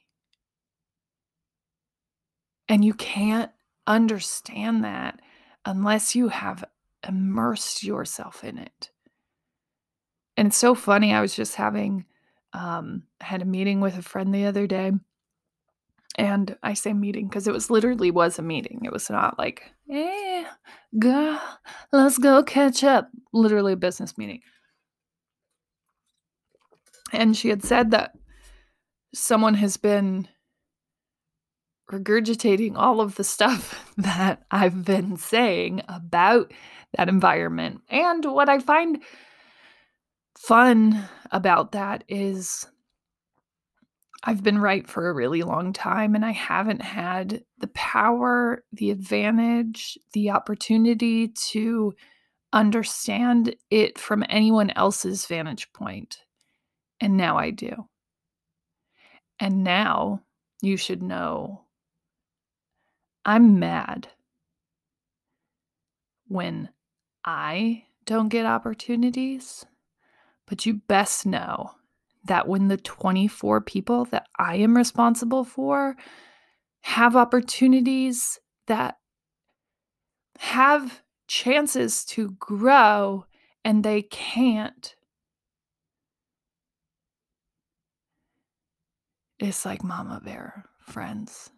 And 2.69 2.85
you 2.85 2.95
can't 2.95 3.51
understand 3.87 4.85
that 4.85 5.21
unless 5.65 6.15
you 6.15 6.29
have 6.29 6.65
immersed 7.07 7.83
yourself 7.83 8.45
in 8.45 8.59
it. 8.59 8.91
And 10.37 10.49
it's 10.49 10.57
so 10.57 10.75
funny. 10.75 11.13
I 11.13 11.21
was 11.21 11.35
just 11.35 11.57
having, 11.57 12.05
um, 12.53 13.05
had 13.21 13.43
a 13.43 13.47
meeting 13.47 13.81
with 13.81 13.97
a 13.99 14.03
friend 14.03 14.35
the 14.35 14.47
other 14.47 14.67
day. 14.67 14.93
And 16.17 16.57
I 16.63 16.75
say 16.75 16.93
meeting 16.93 17.29
because 17.29 17.47
it 17.47 17.55
was 17.55 17.71
literally 17.71 18.11
was 18.11 18.39
a 18.39 18.43
meeting. 18.43 18.83
It 18.85 18.93
was 18.93 19.09
not 19.09 19.39
like, 19.39 19.73
eh, 19.91 20.45
girl, 20.99 21.41
let's 21.93 22.19
go 22.19 22.43
catch 22.43 22.83
up. 22.83 23.09
Literally 23.33 23.75
a 23.75 23.77
business 23.77 24.19
meeting. 24.19 24.41
And 27.13 27.37
she 27.37 27.49
had 27.49 27.65
said 27.65 27.91
that 27.93 28.13
someone 29.15 29.55
has 29.55 29.77
been 29.77 30.29
regurgitating 31.91 32.77
all 32.77 33.01
of 33.01 33.15
the 33.17 33.25
stuff 33.25 33.93
that 33.97 34.45
I've 34.51 34.85
been 34.85 35.17
saying 35.17 35.83
about 35.89 36.53
that 36.97 37.09
environment. 37.09 37.81
And 37.89 38.25
what 38.25 38.49
I 38.49 38.59
find 38.59 39.03
fun 40.39 41.09
about 41.31 41.73
that 41.73 42.05
is 42.09 42.67
I've 44.25 44.43
been 44.43 44.59
right 44.59 44.89
for 44.89 45.09
a 45.09 45.15
really 45.15 45.43
long 45.43 45.73
time 45.73 46.15
and 46.15 46.25
I 46.25 46.33
haven't 46.33 46.83
had 46.83 47.45
the 47.59 47.69
power, 47.69 48.65
the 48.73 48.91
advantage, 48.91 49.97
the 50.13 50.31
opportunity 50.31 51.29
to 51.51 51.95
understand 52.53 53.55
it 53.71 53.99
from 53.99 54.25
anyone 54.29 54.71
else's 54.71 55.27
vantage 55.27 55.73
point. 55.73 56.19
And 57.01 57.17
now 57.17 57.39
I 57.39 57.51
do. 57.51 57.89
And 59.41 59.63
now 59.63 60.23
you 60.61 60.77
should 60.77 61.03
know 61.03 61.63
I'm 63.25 63.59
mad 63.59 64.09
when 66.27 66.71
I 67.25 67.85
don't 68.05 68.29
get 68.29 68.47
opportunities, 68.47 69.67
but 70.47 70.67
you 70.67 70.75
best 70.89 71.27
know 71.27 71.73
that 72.25 72.49
when 72.49 72.69
the 72.69 72.77
24 72.77 73.61
people 73.61 74.05
that 74.07 74.27
I 74.39 74.57
am 74.57 74.77
responsible 74.77 75.45
for 75.45 75.97
have 76.83 77.17
opportunities 77.17 78.39
that 78.67 78.97
have 80.39 81.03
chances 81.27 82.05
to 82.07 82.31
grow 82.39 83.27
and 83.65 83.85
they 83.85 84.03
can't 84.03 84.95
It's 89.41 89.65
like 89.65 89.85
Mama 89.85 90.21
Bear, 90.25 90.65
friends. 90.81 91.51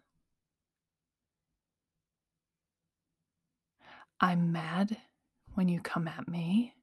I'm 4.19 4.51
mad 4.51 4.97
when 5.55 5.67
you 5.67 5.81
come 5.81 6.07
at 6.07 6.27
me. 6.27 6.75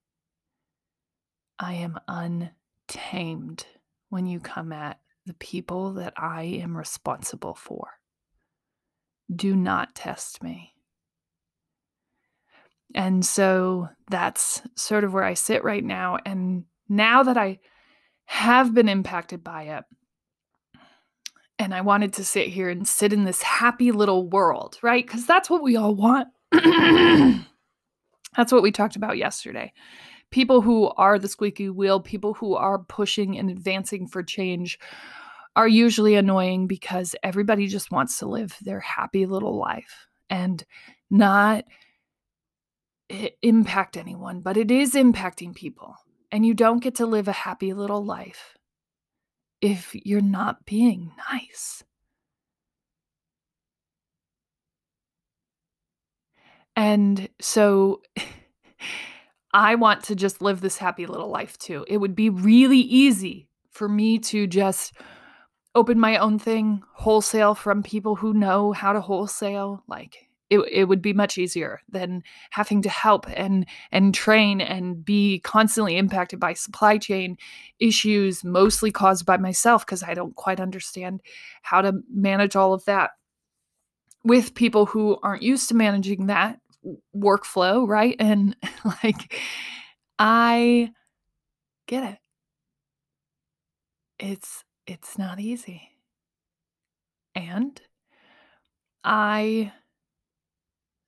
I 1.56 1.74
am 1.74 2.00
untamed 2.08 3.64
when 4.08 4.26
you 4.26 4.40
come 4.40 4.72
at 4.72 4.98
the 5.24 5.34
people 5.34 5.92
that 5.94 6.14
I 6.16 6.42
am 6.42 6.76
responsible 6.76 7.54
for. 7.54 7.90
Do 9.32 9.54
not 9.54 9.94
test 9.94 10.42
me. 10.42 10.72
And 12.92 13.24
so 13.24 13.88
that's 14.10 14.62
sort 14.74 15.04
of 15.04 15.12
where 15.12 15.22
I 15.22 15.34
sit 15.34 15.62
right 15.62 15.84
now. 15.84 16.18
And 16.26 16.64
now 16.88 17.22
that 17.22 17.36
I 17.36 17.60
have 18.24 18.74
been 18.74 18.88
impacted 18.88 19.44
by 19.44 19.64
it, 19.64 19.84
and 21.58 21.74
I 21.74 21.80
wanted 21.80 22.12
to 22.14 22.24
sit 22.24 22.48
here 22.48 22.68
and 22.68 22.86
sit 22.86 23.12
in 23.12 23.24
this 23.24 23.42
happy 23.42 23.92
little 23.92 24.28
world, 24.28 24.78
right? 24.82 25.04
Because 25.04 25.26
that's 25.26 25.50
what 25.50 25.62
we 25.62 25.76
all 25.76 25.94
want. 25.94 26.28
that's 28.36 28.52
what 28.52 28.62
we 28.62 28.70
talked 28.70 28.96
about 28.96 29.18
yesterday. 29.18 29.72
People 30.30 30.60
who 30.60 30.88
are 30.90 31.18
the 31.18 31.28
squeaky 31.28 31.68
wheel, 31.70 32.00
people 32.00 32.34
who 32.34 32.54
are 32.54 32.78
pushing 32.78 33.38
and 33.38 33.50
advancing 33.50 34.06
for 34.06 34.22
change 34.22 34.78
are 35.56 35.68
usually 35.68 36.14
annoying 36.14 36.66
because 36.66 37.16
everybody 37.22 37.66
just 37.66 37.90
wants 37.90 38.18
to 38.18 38.26
live 38.26 38.56
their 38.60 38.80
happy 38.80 39.26
little 39.26 39.58
life 39.58 40.06
and 40.30 40.64
not 41.10 41.64
impact 43.42 43.96
anyone, 43.96 44.40
but 44.40 44.56
it 44.56 44.70
is 44.70 44.92
impacting 44.92 45.54
people. 45.54 45.96
And 46.30 46.44
you 46.44 46.54
don't 46.54 46.82
get 46.82 46.96
to 46.96 47.06
live 47.06 47.26
a 47.26 47.32
happy 47.32 47.72
little 47.72 48.04
life 48.04 48.57
if 49.60 49.94
you're 49.94 50.20
not 50.20 50.64
being 50.64 51.12
nice. 51.30 51.84
And 56.76 57.28
so 57.40 58.02
I 59.52 59.74
want 59.74 60.04
to 60.04 60.14
just 60.14 60.40
live 60.40 60.60
this 60.60 60.78
happy 60.78 61.06
little 61.06 61.28
life 61.28 61.58
too. 61.58 61.84
It 61.88 61.96
would 61.96 62.14
be 62.14 62.30
really 62.30 62.78
easy 62.78 63.48
for 63.72 63.88
me 63.88 64.18
to 64.20 64.46
just 64.46 64.92
open 65.74 65.98
my 65.98 66.18
own 66.18 66.38
thing 66.38 66.82
wholesale 66.94 67.54
from 67.54 67.82
people 67.82 68.16
who 68.16 68.32
know 68.32 68.72
how 68.72 68.92
to 68.92 69.00
wholesale. 69.00 69.82
Like 69.88 70.27
it, 70.50 70.60
it 70.70 70.84
would 70.84 71.02
be 71.02 71.12
much 71.12 71.36
easier 71.36 71.80
than 71.88 72.22
having 72.50 72.82
to 72.82 72.88
help 72.88 73.26
and 73.34 73.66
and 73.92 74.14
train 74.14 74.60
and 74.60 75.04
be 75.04 75.40
constantly 75.40 75.96
impacted 75.96 76.40
by 76.40 76.54
supply 76.54 76.98
chain 76.98 77.36
issues 77.78 78.44
mostly 78.44 78.90
caused 78.90 79.26
by 79.26 79.36
myself 79.36 79.84
because 79.84 80.02
I 80.02 80.14
don't 80.14 80.34
quite 80.36 80.60
understand 80.60 81.20
how 81.62 81.82
to 81.82 82.00
manage 82.12 82.56
all 82.56 82.72
of 82.72 82.84
that 82.86 83.10
with 84.24 84.54
people 84.54 84.86
who 84.86 85.18
aren't 85.22 85.42
used 85.42 85.68
to 85.68 85.74
managing 85.74 86.26
that 86.26 86.60
workflow 87.14 87.86
right? 87.86 88.16
And 88.18 88.56
like 88.84 89.38
I 90.18 90.92
get 91.86 92.04
it. 92.04 92.18
It's 94.18 94.64
it's 94.86 95.18
not 95.18 95.38
easy. 95.38 95.90
And 97.34 97.80
I 99.04 99.72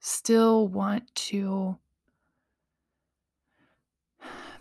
still 0.01 0.67
want 0.67 1.15
to 1.15 1.79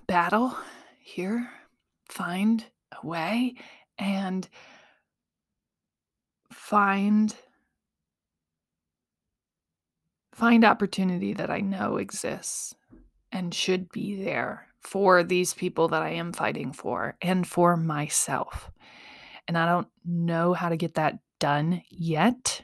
battle 0.08 0.56
here, 1.00 1.50
find 2.10 2.66
a 3.02 3.06
way, 3.06 3.56
and 3.98 4.48
find 6.52 7.36
find 10.34 10.64
opportunity 10.64 11.34
that 11.34 11.50
I 11.50 11.60
know 11.60 11.98
exists 11.98 12.74
and 13.32 13.54
should 13.54 13.92
be 13.92 14.24
there 14.24 14.68
for 14.80 15.22
these 15.22 15.54
people 15.54 15.90
that 15.90 16.02
I 16.02 16.12
am 16.12 16.32
fighting 16.32 16.72
for 16.72 17.18
and 17.22 17.46
for 17.46 17.76
myself. 17.76 18.72
And 19.48 19.58
I 19.58 19.66
don't 19.66 19.88
know 20.06 20.54
how 20.54 20.70
to 20.70 20.78
get 20.78 20.94
that 20.96 21.20
done 21.40 21.82
yet 21.90 22.62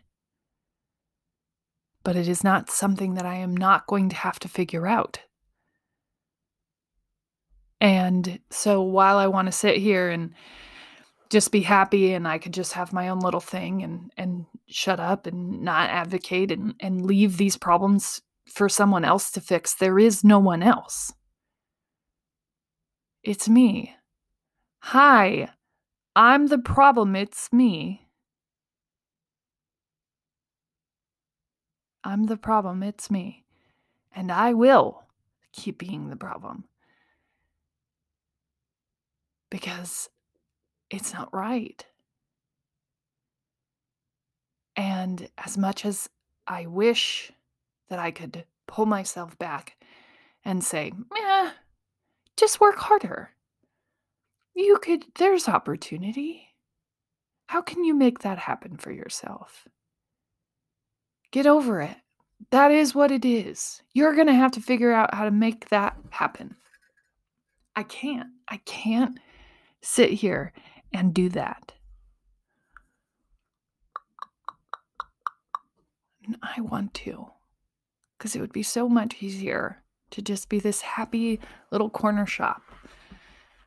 but 2.06 2.16
it 2.16 2.30
is 2.30 2.44
not 2.44 2.70
something 2.70 3.16
that 3.16 3.26
I 3.26 3.36
am 3.36 3.58
not 3.58 3.88
going 3.88 4.08
to 4.10 4.16
have 4.16 4.40
to 4.40 4.48
figure 4.48 4.88
out. 4.88 5.20
And 7.82 8.40
so 8.52 8.82
while 8.82 9.18
I 9.18 9.28
want 9.28 9.48
to 9.48 9.52
sit 9.52 9.78
here 9.78 10.10
and 10.10 10.34
just 11.30 11.52
be 11.52 11.62
happy 11.62 12.14
and 12.14 12.28
I 12.28 12.38
could 12.38 12.54
just 12.54 12.74
have 12.74 12.94
my 12.94 13.10
own 13.10 13.20
little 13.20 13.42
thing 13.42 13.84
and 13.84 14.12
and 14.16 14.46
shut 14.68 15.00
up 15.00 15.26
and 15.26 15.62
not 15.64 15.90
advocate 15.90 16.52
and 16.52 16.76
and 16.80 17.06
leave 17.06 17.38
these 17.38 17.58
problems 17.58 18.22
for 18.48 18.70
someone 18.70 19.04
else 19.04 19.32
to 19.32 19.42
fix. 19.42 19.74
There 19.74 20.00
is 20.00 20.24
no 20.24 20.40
one 20.40 20.62
else. 20.62 21.12
It's 23.24 23.50
me. 23.50 23.96
Hi. 24.84 25.50
I'm 26.16 26.48
the 26.48 26.60
problem. 26.60 27.16
It's 27.16 27.52
me. 27.52 28.05
I'm 32.06 32.26
the 32.26 32.38
problem. 32.38 32.84
It's 32.84 33.10
me. 33.10 33.44
And 34.16 34.32
I 34.32 34.54
will 34.54 35.04
keep 35.52 35.80
being 35.80 36.10
the 36.10 36.16
problem. 36.16 36.66
Because 39.50 40.10
it's 40.92 41.14
not 41.14 41.34
right. 41.34 41.84
And 44.76 45.30
as 45.38 45.58
much 45.58 45.84
as 45.84 46.08
I 46.48 46.68
wish 46.68 47.32
that 47.90 47.98
I 47.98 48.12
could 48.12 48.46
pull 48.68 48.86
myself 48.86 49.38
back 49.40 49.78
and 50.44 50.64
say, 50.64 50.92
eh, 51.18 51.52
just 52.38 52.62
work 52.62 52.78
harder. 52.78 53.32
You 54.54 54.78
could, 54.78 55.06
there's 55.16 55.50
opportunity. 55.50 56.50
How 57.48 57.62
can 57.62 57.84
you 57.84 57.96
make 57.96 58.20
that 58.20 58.38
happen 58.38 58.78
for 58.78 58.92
yourself? 58.92 59.68
Get 61.36 61.48
over 61.48 61.82
it. 61.82 61.98
That 62.52 62.72
is 62.72 62.96
what 62.96 63.12
it 63.12 63.26
is. 63.26 63.82
You're 63.94 64.16
going 64.16 64.28
to 64.28 64.34
have 64.34 64.52
to 64.52 64.62
figure 64.62 64.94
out 64.94 65.14
how 65.14 65.26
to 65.26 65.32
make 65.32 65.68
that 65.68 65.98
happen. 66.10 66.56
I 67.76 67.84
can't. 67.84 68.30
I 68.48 68.62
can't 68.64 69.20
sit 69.82 70.12
here 70.12 70.54
and 70.94 71.14
do 71.14 71.28
that. 71.28 71.74
And 76.26 76.38
I 76.42 76.62
want 76.62 76.94
to, 76.94 77.28
because 78.18 78.38
it 78.38 78.40
would 78.40 78.54
be 78.54 78.64
so 78.64 78.88
much 78.88 79.22
easier 79.22 79.84
to 80.12 80.22
just 80.22 80.48
be 80.48 80.62
this 80.62 80.80
happy 80.80 81.42
little 81.70 81.90
corner 81.90 82.26
shop. 82.26 82.62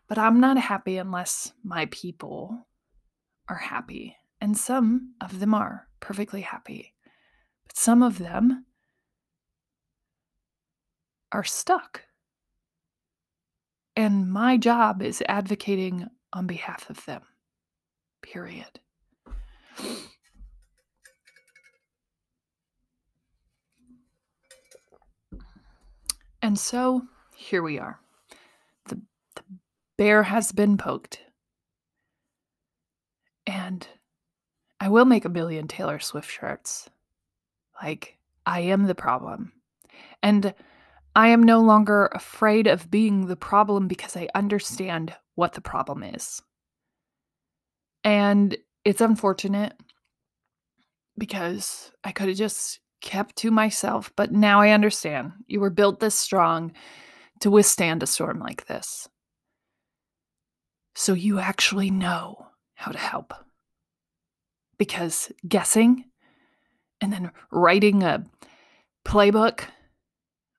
But 0.08 0.16
I'm 0.16 0.40
not 0.40 0.56
happy 0.56 0.96
unless 0.96 1.52
my 1.62 1.84
people 1.90 2.66
are 3.46 3.56
happy. 3.56 4.16
And 4.40 4.56
some 4.56 5.12
of 5.20 5.38
them 5.38 5.52
are 5.52 5.88
perfectly 6.00 6.40
happy. 6.40 6.94
But 7.68 7.76
some 7.76 8.02
of 8.02 8.18
them 8.18 8.66
are 11.32 11.44
stuck. 11.44 12.04
And 13.94 14.30
my 14.30 14.56
job 14.56 15.02
is 15.02 15.22
advocating 15.28 16.08
on 16.32 16.46
behalf 16.46 16.88
of 16.88 17.04
them. 17.04 17.22
Period. 18.22 18.80
And 26.40 26.58
so 26.58 27.02
here 27.36 27.62
we 27.62 27.78
are. 27.78 28.00
The, 28.86 29.00
the 29.34 29.42
bear 29.96 30.22
has 30.22 30.52
been 30.52 30.76
poked. 30.76 31.20
And 33.46 33.86
I 34.78 34.88
will 34.88 35.04
make 35.04 35.24
a 35.24 35.30
billion 35.30 35.66
Taylor 35.66 35.98
Swift 35.98 36.30
shirts. 36.30 36.88
Like, 37.82 38.18
I 38.46 38.60
am 38.60 38.86
the 38.86 38.94
problem. 38.94 39.52
And 40.22 40.54
I 41.14 41.28
am 41.28 41.42
no 41.42 41.60
longer 41.60 42.06
afraid 42.06 42.66
of 42.66 42.90
being 42.90 43.26
the 43.26 43.36
problem 43.36 43.88
because 43.88 44.16
I 44.16 44.28
understand 44.34 45.14
what 45.34 45.52
the 45.52 45.60
problem 45.60 46.02
is. 46.02 46.42
And 48.04 48.56
it's 48.84 49.00
unfortunate 49.00 49.74
because 51.18 51.90
I 52.04 52.12
could 52.12 52.28
have 52.28 52.36
just 52.36 52.80
kept 53.00 53.36
to 53.36 53.50
myself, 53.50 54.12
but 54.16 54.32
now 54.32 54.60
I 54.60 54.70
understand. 54.70 55.32
You 55.46 55.60
were 55.60 55.70
built 55.70 56.00
this 56.00 56.14
strong 56.14 56.72
to 57.40 57.50
withstand 57.50 58.02
a 58.02 58.06
storm 58.06 58.40
like 58.40 58.66
this. 58.66 59.08
So 60.94 61.12
you 61.12 61.38
actually 61.38 61.90
know 61.90 62.46
how 62.74 62.90
to 62.90 62.98
help. 62.98 63.32
Because 64.78 65.32
guessing 65.46 66.04
and 67.00 67.12
then 67.12 67.30
writing 67.50 68.02
a 68.02 68.24
playbook 69.04 69.64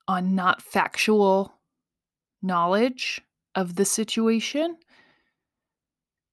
on 0.08 0.36
not 0.36 0.62
factual 0.62 1.54
knowledge 2.42 3.22
of 3.56 3.76
the 3.76 3.86
situation 3.86 4.78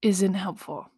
isn't 0.02 0.34
helpful. 0.34 0.88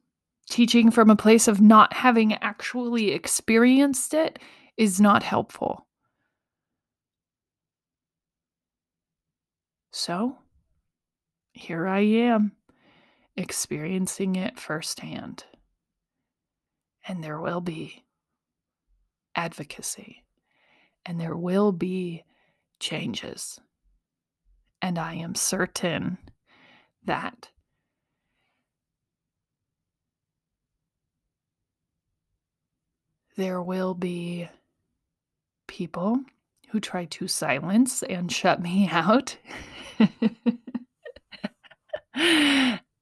Teaching 0.51 0.90
from 0.90 1.11
a 1.11 1.16
place 1.16 1.49
of 1.49 1.61
not 1.61 1.92
having 1.92 2.35
actually 2.35 3.11
experienced 3.12 4.14
it 4.14 4.38
is 4.77 5.01
not 5.01 5.23
helpful. 5.23 5.87
So 9.92 10.38
here 11.53 11.88
I 11.88 12.01
am 12.01 12.53
experiencing 13.37 14.37
it 14.37 14.59
firsthand. 14.59 15.44
And 17.07 17.25
there 17.25 17.40
will 17.40 17.61
be 17.61 18.05
advocacy 19.38 20.24
and 21.07 21.20
there 21.20 21.37
will 21.37 21.70
be 21.70 22.24
changes. 22.81 23.61
And 24.83 24.98
I 24.98 25.14
am 25.14 25.37
certain 25.37 26.18
that 27.05 27.51
there 33.37 33.62
will 33.62 33.94
be 33.94 34.48
people 35.68 36.20
who 36.70 36.81
try 36.81 37.05
to 37.07 37.29
silence 37.29 38.03
and 38.03 38.31
shut 38.33 38.61
me 38.61 38.88
out. 38.90 39.38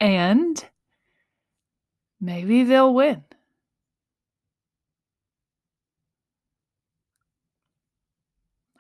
and 0.00 0.64
maybe 2.20 2.62
they'll 2.62 2.94
win. 2.94 3.24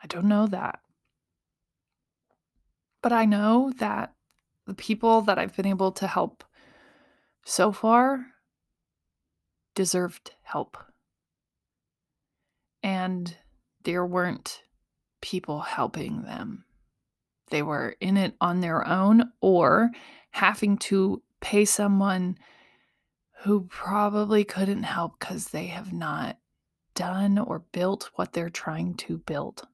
I 0.06 0.08
don't 0.08 0.28
know 0.28 0.46
that. 0.46 0.78
But 3.02 3.12
I 3.12 3.24
know 3.24 3.72
that 3.78 4.14
the 4.64 4.74
people 4.74 5.20
that 5.22 5.36
I've 5.36 5.56
been 5.56 5.66
able 5.66 5.90
to 5.90 6.06
help 6.06 6.44
so 7.44 7.72
far 7.72 8.24
deserved 9.74 10.30
help. 10.42 10.76
And 12.84 13.36
there 13.82 14.06
weren't 14.06 14.62
people 15.20 15.62
helping 15.62 16.22
them. 16.22 16.66
They 17.50 17.62
were 17.62 17.96
in 18.00 18.16
it 18.16 18.36
on 18.40 18.60
their 18.60 18.86
own 18.86 19.32
or 19.40 19.90
having 20.30 20.78
to 20.78 21.20
pay 21.40 21.64
someone 21.64 22.38
who 23.38 23.62
probably 23.62 24.44
couldn't 24.44 24.84
help 24.84 25.18
because 25.18 25.48
they 25.48 25.66
have 25.66 25.92
not 25.92 26.38
done 26.94 27.38
or 27.40 27.64
built 27.72 28.10
what 28.14 28.34
they're 28.34 28.48
trying 28.48 28.94
to 28.94 29.18
build. 29.18 29.66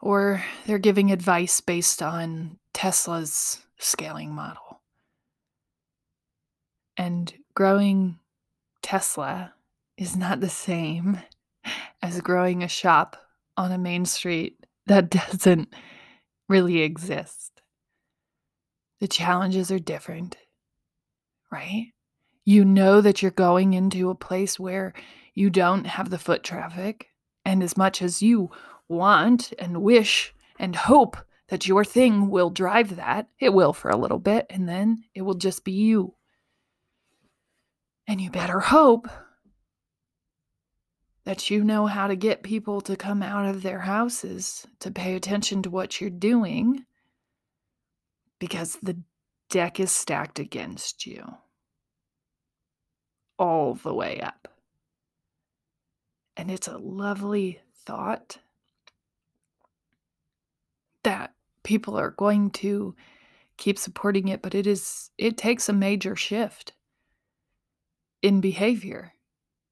Or 0.00 0.44
they're 0.66 0.78
giving 0.78 1.10
advice 1.10 1.60
based 1.60 2.02
on 2.02 2.58
Tesla's 2.72 3.60
scaling 3.78 4.32
model. 4.32 4.80
And 6.96 7.32
growing 7.54 8.18
Tesla 8.82 9.54
is 9.96 10.16
not 10.16 10.40
the 10.40 10.48
same 10.48 11.20
as 12.02 12.20
growing 12.20 12.62
a 12.62 12.68
shop 12.68 13.16
on 13.56 13.72
a 13.72 13.78
main 13.78 14.04
street 14.04 14.64
that 14.86 15.10
doesn't 15.30 15.74
really 16.48 16.80
exist. 16.82 17.60
The 19.00 19.08
challenges 19.08 19.70
are 19.70 19.78
different, 19.78 20.36
right? 21.52 21.92
You 22.44 22.64
know 22.64 23.00
that 23.00 23.22
you're 23.22 23.30
going 23.30 23.74
into 23.74 24.10
a 24.10 24.14
place 24.14 24.58
where 24.58 24.92
you 25.34 25.50
don't 25.50 25.86
have 25.86 26.10
the 26.10 26.18
foot 26.18 26.42
traffic. 26.42 27.08
And 27.44 27.62
as 27.62 27.76
much 27.76 28.02
as 28.02 28.22
you 28.22 28.50
want 28.88 29.52
and 29.58 29.82
wish 29.82 30.34
and 30.58 30.74
hope 30.74 31.16
that 31.48 31.66
your 31.66 31.84
thing 31.84 32.28
will 32.28 32.50
drive 32.50 32.96
that, 32.96 33.28
it 33.38 33.50
will 33.50 33.72
for 33.72 33.90
a 33.90 33.96
little 33.96 34.18
bit, 34.18 34.46
and 34.50 34.68
then 34.68 35.04
it 35.14 35.22
will 35.22 35.34
just 35.34 35.64
be 35.64 35.72
you. 35.72 36.14
And 38.06 38.20
you 38.20 38.30
better 38.30 38.60
hope 38.60 39.08
that 41.24 41.50
you 41.50 41.62
know 41.62 41.86
how 41.86 42.06
to 42.06 42.16
get 42.16 42.42
people 42.42 42.80
to 42.80 42.96
come 42.96 43.22
out 43.22 43.44
of 43.44 43.62
their 43.62 43.80
houses 43.80 44.66
to 44.80 44.90
pay 44.90 45.14
attention 45.14 45.62
to 45.62 45.70
what 45.70 46.00
you're 46.00 46.10
doing 46.10 46.84
because 48.38 48.78
the 48.82 48.98
deck 49.50 49.78
is 49.80 49.90
stacked 49.90 50.38
against 50.38 51.06
you 51.06 51.34
all 53.38 53.74
the 53.74 53.92
way 53.92 54.20
up. 54.20 54.48
And 56.36 56.50
it's 56.50 56.68
a 56.68 56.78
lovely 56.78 57.60
thought 57.84 58.38
that 61.08 61.32
people 61.62 61.98
are 61.98 62.10
going 62.10 62.50
to 62.50 62.94
keep 63.56 63.78
supporting 63.78 64.28
it, 64.28 64.42
but 64.42 64.54
it 64.54 64.66
is 64.66 65.10
it 65.16 65.38
takes 65.38 65.66
a 65.66 65.72
major 65.72 66.14
shift 66.14 66.74
in 68.20 68.42
behavior 68.42 69.14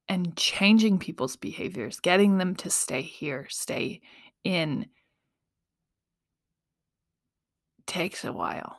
and 0.09 0.35
changing 0.35 0.99
people's 0.99 1.37
behaviors, 1.37 2.01
getting 2.01 2.39
them 2.39 2.57
to 2.57 2.71
stay 2.71 3.03
here, 3.03 3.47
stay 3.51 4.01
in 4.45 4.87
takes 7.87 8.25
a 8.25 8.33
while. 8.33 8.79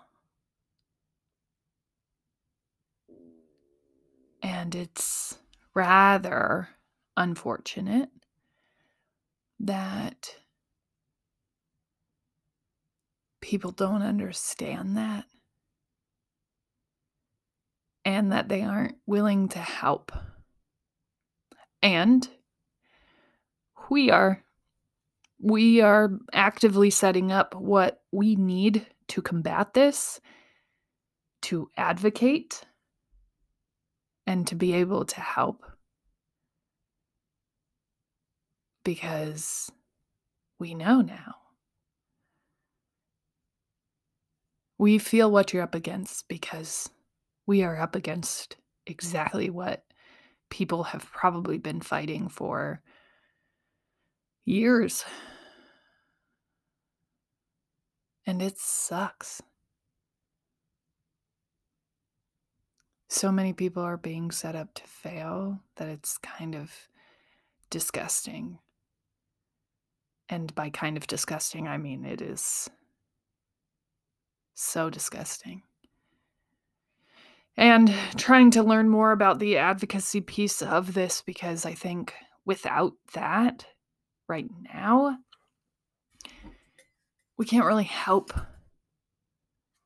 And 4.41 4.73
it's 4.73 5.37
rather 5.75 6.69
unfortunate 7.15 8.09
that 9.59 10.37
people 13.47 13.71
don't 13.71 14.01
understand 14.01 14.97
that 14.97 15.23
and 18.03 18.33
that 18.33 18.49
they 18.49 18.61
aren't 18.61 18.97
willing 19.05 19.47
to 19.47 19.59
help. 19.59 20.11
And 21.81 22.27
we 23.89 24.11
are 24.11 24.43
we 25.39 25.79
are 25.79 26.11
actively 26.33 26.89
setting 26.89 27.31
up 27.31 27.55
what 27.55 28.01
we 28.11 28.35
need 28.35 28.85
to 29.09 29.21
combat 29.21 29.73
this, 29.73 30.19
to 31.43 31.69
advocate, 31.77 32.63
and 34.25 34.45
to 34.47 34.55
be 34.55 34.73
able 34.73 35.05
to 35.05 35.21
help. 35.21 35.63
Because 38.83 39.71
we 40.59 40.75
know 40.75 40.99
now. 40.99 41.46
We 44.77 44.99
feel 44.99 45.31
what 45.31 45.53
you're 45.53 45.63
up 45.63 45.75
against 45.75 46.27
because 46.27 46.89
we 47.45 47.63
are 47.63 47.79
up 47.79 47.95
against 47.95 48.57
mm. 48.57 48.91
exactly 48.91 49.49
what 49.49 49.83
people 50.49 50.83
have 50.83 51.11
probably 51.11 51.57
been 51.57 51.81
fighting 51.81 52.29
for 52.29 52.81
years. 54.45 55.03
And 58.25 58.41
it 58.41 58.57
sucks. 58.57 59.41
So 63.09 63.31
many 63.31 63.53
people 63.53 63.83
are 63.83 63.97
being 63.97 64.31
set 64.31 64.55
up 64.55 64.73
to 64.75 64.83
fail 64.83 65.61
that 65.77 65.87
it's 65.87 66.17
kind 66.17 66.55
of 66.55 66.89
disgusting. 67.69 68.59
And 70.29 70.53
by 70.53 70.69
kind 70.69 70.97
of 70.97 71.07
disgusting, 71.07 71.67
I 71.67 71.77
mean 71.77 72.03
it 72.03 72.21
is 72.21 72.69
so 74.57 74.89
disgusting. 74.89 75.61
And 77.55 77.93
trying 78.17 78.51
to 78.51 78.63
learn 78.63 78.89
more 78.89 79.11
about 79.11 79.39
the 79.39 79.57
advocacy 79.57 80.21
piece 80.21 80.61
of 80.61 80.93
this 80.93 81.21
because 81.21 81.65
I 81.65 81.73
think 81.73 82.13
without 82.45 82.93
that, 83.13 83.65
right 84.27 84.47
now, 84.73 85.17
we 87.37 87.45
can't 87.45 87.65
really 87.65 87.83
help 87.83 88.33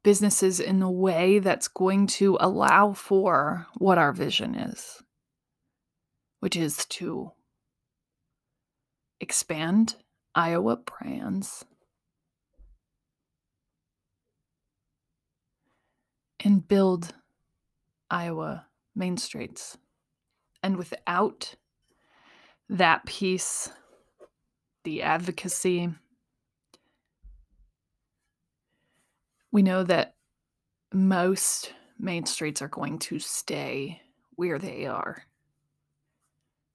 businesses 0.03 0.59
in 0.59 0.79
the 0.79 0.89
way 0.89 1.39
that's 1.39 1.67
going 1.67 2.07
to 2.07 2.37
allow 2.39 2.93
for 2.93 3.67
what 3.77 3.97
our 3.97 4.11
vision 4.11 4.55
is, 4.55 5.01
which 6.39 6.55
is 6.57 6.85
to 6.87 7.31
expand 9.19 9.95
Iowa 10.33 10.77
brands 10.77 11.65
and 16.43 16.67
build 16.67 17.13
Iowa 18.09 18.67
main 18.95 19.17
streets. 19.17 19.77
And 20.63 20.77
without 20.77 21.55
that 22.69 23.05
piece, 23.05 23.69
the 24.83 25.01
advocacy, 25.01 25.89
we 29.51 29.61
know 29.61 29.83
that 29.83 30.15
most 30.93 31.73
main 31.99 32.25
streets 32.25 32.61
are 32.61 32.67
going 32.67 32.99
to 32.99 33.19
stay 33.19 34.01
where 34.35 34.57
they 34.57 34.85
are 34.85 35.23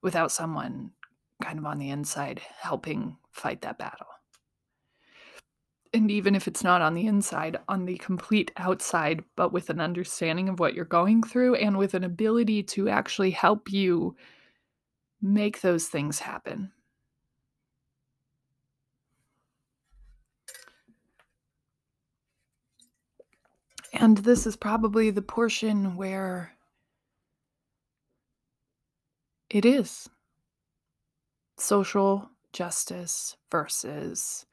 without 0.02 0.30
someone 0.30 0.92
kind 1.42 1.58
of 1.58 1.64
on 1.66 1.78
the 1.78 1.90
inside 1.90 2.40
helping 2.60 3.16
fight 3.32 3.62
that 3.62 3.78
battle 3.78 4.06
and 5.96 6.10
even 6.10 6.34
if 6.34 6.46
it's 6.46 6.62
not 6.62 6.82
on 6.82 6.94
the 6.94 7.06
inside, 7.06 7.56
on 7.68 7.86
the 7.86 7.96
complete 7.96 8.52
outside, 8.56 9.24
but 9.34 9.52
with 9.52 9.70
an 9.70 9.80
understanding 9.80 10.48
of 10.48 10.60
what 10.60 10.74
you're 10.74 10.84
going 10.84 11.22
through 11.22 11.54
and 11.54 11.78
with 11.78 11.94
an 11.94 12.04
ability 12.04 12.62
to 12.62 12.88
actually 12.88 13.30
help 13.30 13.72
you 13.72 14.14
make 15.22 15.62
those 15.62 15.88
things 15.88 16.18
happen. 16.18 16.70
And 23.92 24.18
this 24.18 24.46
is 24.46 24.56
probably 24.56 25.10
the 25.10 25.22
portion 25.22 25.96
where 25.96 26.52
it 29.48 29.64
is 29.64 30.10
social 31.56 32.28
justice 32.52 33.38
versus 33.50 34.44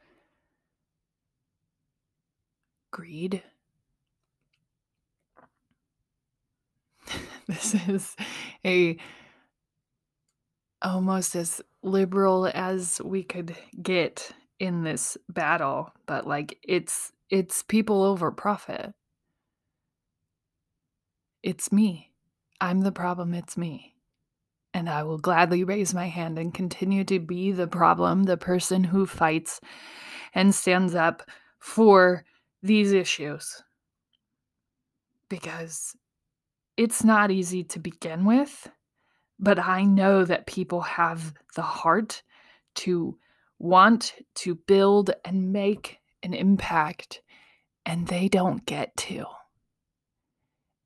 greed. 2.93 3.43
this 7.47 7.75
is 7.89 8.15
a 8.63 8.95
almost 10.81 11.35
as 11.35 11.59
liberal 11.81 12.49
as 12.53 13.01
we 13.03 13.23
could 13.23 13.57
get 13.81 14.31
in 14.59 14.83
this 14.83 15.17
battle, 15.27 15.91
but 16.05 16.27
like 16.27 16.59
it's 16.63 17.11
it's 17.29 17.63
people 17.63 18.03
over 18.03 18.31
profit. 18.31 18.93
It's 21.41 21.71
me. 21.71 22.11
I'm 22.61 22.81
the 22.81 22.91
problem, 22.91 23.33
it's 23.33 23.57
me. 23.57 23.95
And 24.71 24.87
I 24.87 25.03
will 25.03 25.17
gladly 25.17 25.63
raise 25.63 25.93
my 25.95 26.07
hand 26.07 26.37
and 26.37 26.53
continue 26.53 27.03
to 27.05 27.19
be 27.19 27.51
the 27.51 27.67
problem, 27.67 28.23
the 28.23 28.37
person 28.37 28.83
who 28.85 29.05
fights 29.07 29.59
and 30.33 30.53
stands 30.53 30.93
up 30.93 31.23
for 31.59 32.23
these 32.63 32.93
issues. 32.93 33.61
Because 35.29 35.95
it's 36.77 37.03
not 37.03 37.29
easy 37.29 37.63
to 37.65 37.79
begin 37.79 38.25
with, 38.25 38.71
but 39.37 39.59
I 39.59 39.83
know 39.83 40.25
that 40.25 40.47
people 40.47 40.81
have 40.81 41.33
the 41.55 41.61
heart 41.61 42.23
to 42.75 43.17
want 43.59 44.13
to 44.35 44.55
build 44.55 45.11
and 45.23 45.53
make 45.53 45.99
an 46.23 46.33
impact, 46.33 47.21
and 47.85 48.07
they 48.07 48.27
don't 48.27 48.65
get 48.65 48.95
to. 48.97 49.25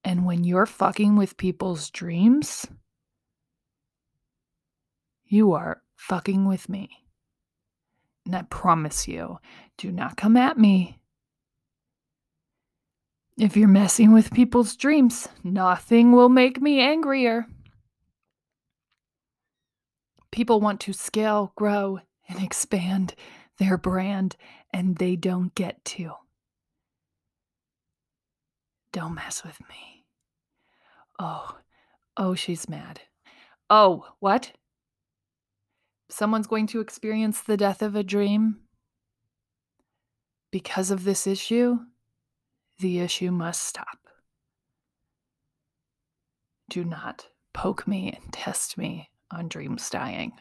And 0.04 0.26
when 0.26 0.44
you're 0.44 0.66
fucking 0.66 1.16
with 1.16 1.38
people's 1.38 1.90
dreams, 1.90 2.66
you 5.26 5.54
are 5.54 5.82
fucking 5.96 6.46
with 6.46 6.70
me. 6.70 6.90
And 8.26 8.36
I 8.36 8.44
promise 8.44 9.08
you, 9.08 9.38
do 9.78 9.92
not 9.92 10.18
come 10.18 10.38
at 10.38 10.58
me. 10.58 10.97
If 13.38 13.56
you're 13.56 13.68
messing 13.68 14.14
with 14.14 14.34
people's 14.34 14.76
dreams, 14.76 15.28
nothing 15.44 16.12
will 16.12 16.30
make 16.30 16.60
me 16.60 16.80
angrier. 16.80 17.46
People 20.32 20.60
want 20.60 20.80
to 20.82 20.94
scale, 20.94 21.54
grow, 21.56 22.00
and 22.28 22.42
expand 22.44 23.14
their 23.60 23.78
brand, 23.78 24.36
and 24.74 24.98
they 24.98 25.16
don't 25.16 25.54
get 25.54 25.86
to. 25.86 26.14
Don't 28.92 29.14
mess 29.14 29.44
with 29.44 29.60
me. 29.70 30.06
Oh, 31.20 31.58
oh, 32.16 32.34
she's 32.34 32.68
mad. 32.68 33.02
Oh, 33.70 34.08
what? 34.20 34.54
Someone's 36.10 36.48
going 36.48 36.66
to 36.68 36.80
experience 36.80 37.42
the 37.42 37.58
death 37.58 37.84
of 37.84 37.96
a 37.96 38.04
dream 38.04 38.62
because 40.52 40.90
of 40.90 41.04
this 41.04 41.28
issue? 41.28 41.80
The 42.80 43.00
issue 43.00 43.32
must 43.32 43.64
stop. 43.64 43.98
Do 46.70 46.84
not 46.84 47.26
poke 47.52 47.88
me 47.88 48.12
and 48.12 48.32
test 48.32 48.78
me 48.78 49.10
on 49.32 49.48
dreams 49.48 49.90
dying. 49.90 50.34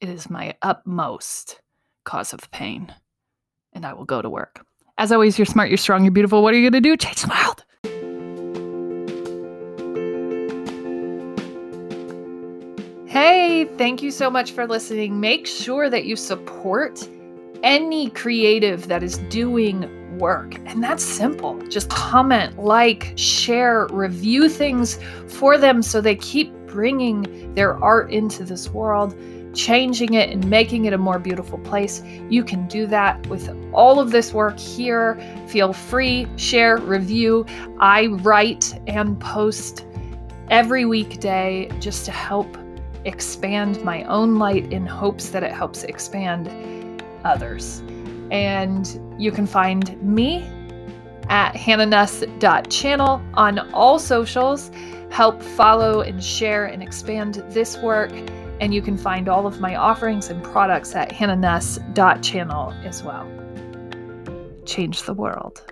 It 0.00 0.08
is 0.08 0.30
my 0.30 0.54
utmost 0.62 1.60
cause 2.04 2.32
of 2.32 2.48
pain, 2.52 2.94
and 3.72 3.84
I 3.84 3.94
will 3.94 4.04
go 4.04 4.22
to 4.22 4.30
work. 4.30 4.64
As 4.96 5.10
always, 5.10 5.38
you're 5.38 5.46
smart, 5.46 5.68
you're 5.68 5.76
strong, 5.76 6.04
you're 6.04 6.12
beautiful. 6.12 6.40
What 6.40 6.54
are 6.54 6.56
you 6.56 6.70
going 6.70 6.80
to 6.80 6.88
do? 6.88 6.96
Change 6.96 7.22
the 7.22 7.28
world. 7.28 7.64
Hey, 13.08 13.64
thank 13.76 14.02
you 14.02 14.12
so 14.12 14.30
much 14.30 14.52
for 14.52 14.68
listening. 14.68 15.18
Make 15.18 15.48
sure 15.48 15.90
that 15.90 16.04
you 16.04 16.14
support 16.14 17.08
any 17.64 18.10
creative 18.10 18.86
that 18.86 19.02
is 19.02 19.18
doing 19.30 20.05
work. 20.18 20.54
And 20.66 20.82
that's 20.82 21.02
simple. 21.02 21.60
Just 21.68 21.88
comment, 21.90 22.58
like, 22.58 23.12
share, 23.16 23.86
review 23.90 24.48
things 24.48 24.98
for 25.26 25.58
them 25.58 25.82
so 25.82 26.00
they 26.00 26.16
keep 26.16 26.52
bringing 26.66 27.54
their 27.54 27.82
art 27.82 28.10
into 28.12 28.44
this 28.44 28.68
world, 28.70 29.16
changing 29.54 30.14
it 30.14 30.30
and 30.30 30.48
making 30.48 30.84
it 30.84 30.92
a 30.92 30.98
more 30.98 31.18
beautiful 31.18 31.58
place. 31.58 32.02
You 32.28 32.44
can 32.44 32.66
do 32.68 32.86
that 32.88 33.26
with 33.28 33.48
all 33.72 33.98
of 33.98 34.10
this 34.10 34.32
work 34.32 34.58
here. 34.58 35.18
Feel 35.48 35.72
free, 35.72 36.26
share, 36.36 36.76
review. 36.76 37.46
I 37.78 38.06
write 38.06 38.78
and 38.86 39.18
post 39.18 39.86
every 40.50 40.84
weekday 40.84 41.70
just 41.80 42.04
to 42.04 42.10
help 42.10 42.56
expand 43.04 43.82
my 43.82 44.02
own 44.04 44.36
light 44.36 44.72
in 44.72 44.84
hopes 44.84 45.30
that 45.30 45.42
it 45.42 45.52
helps 45.52 45.84
expand 45.84 47.02
others. 47.24 47.82
And 48.30 49.00
you 49.18 49.30
can 49.30 49.46
find 49.46 50.00
me 50.02 50.50
at 51.28 51.54
hannahnuss.channel 51.54 53.22
on 53.34 53.58
all 53.72 53.98
socials. 53.98 54.70
Help 55.10 55.42
follow 55.42 56.00
and 56.00 56.22
share 56.22 56.66
and 56.66 56.82
expand 56.82 57.42
this 57.48 57.78
work. 57.78 58.12
And 58.60 58.72
you 58.72 58.82
can 58.82 58.96
find 58.96 59.28
all 59.28 59.46
of 59.46 59.60
my 59.60 59.76
offerings 59.76 60.30
and 60.30 60.42
products 60.42 60.94
at 60.94 61.10
hannahnuss.channel 61.10 62.72
as 62.84 63.02
well. 63.02 63.30
Change 64.64 65.02
the 65.02 65.14
world. 65.14 65.62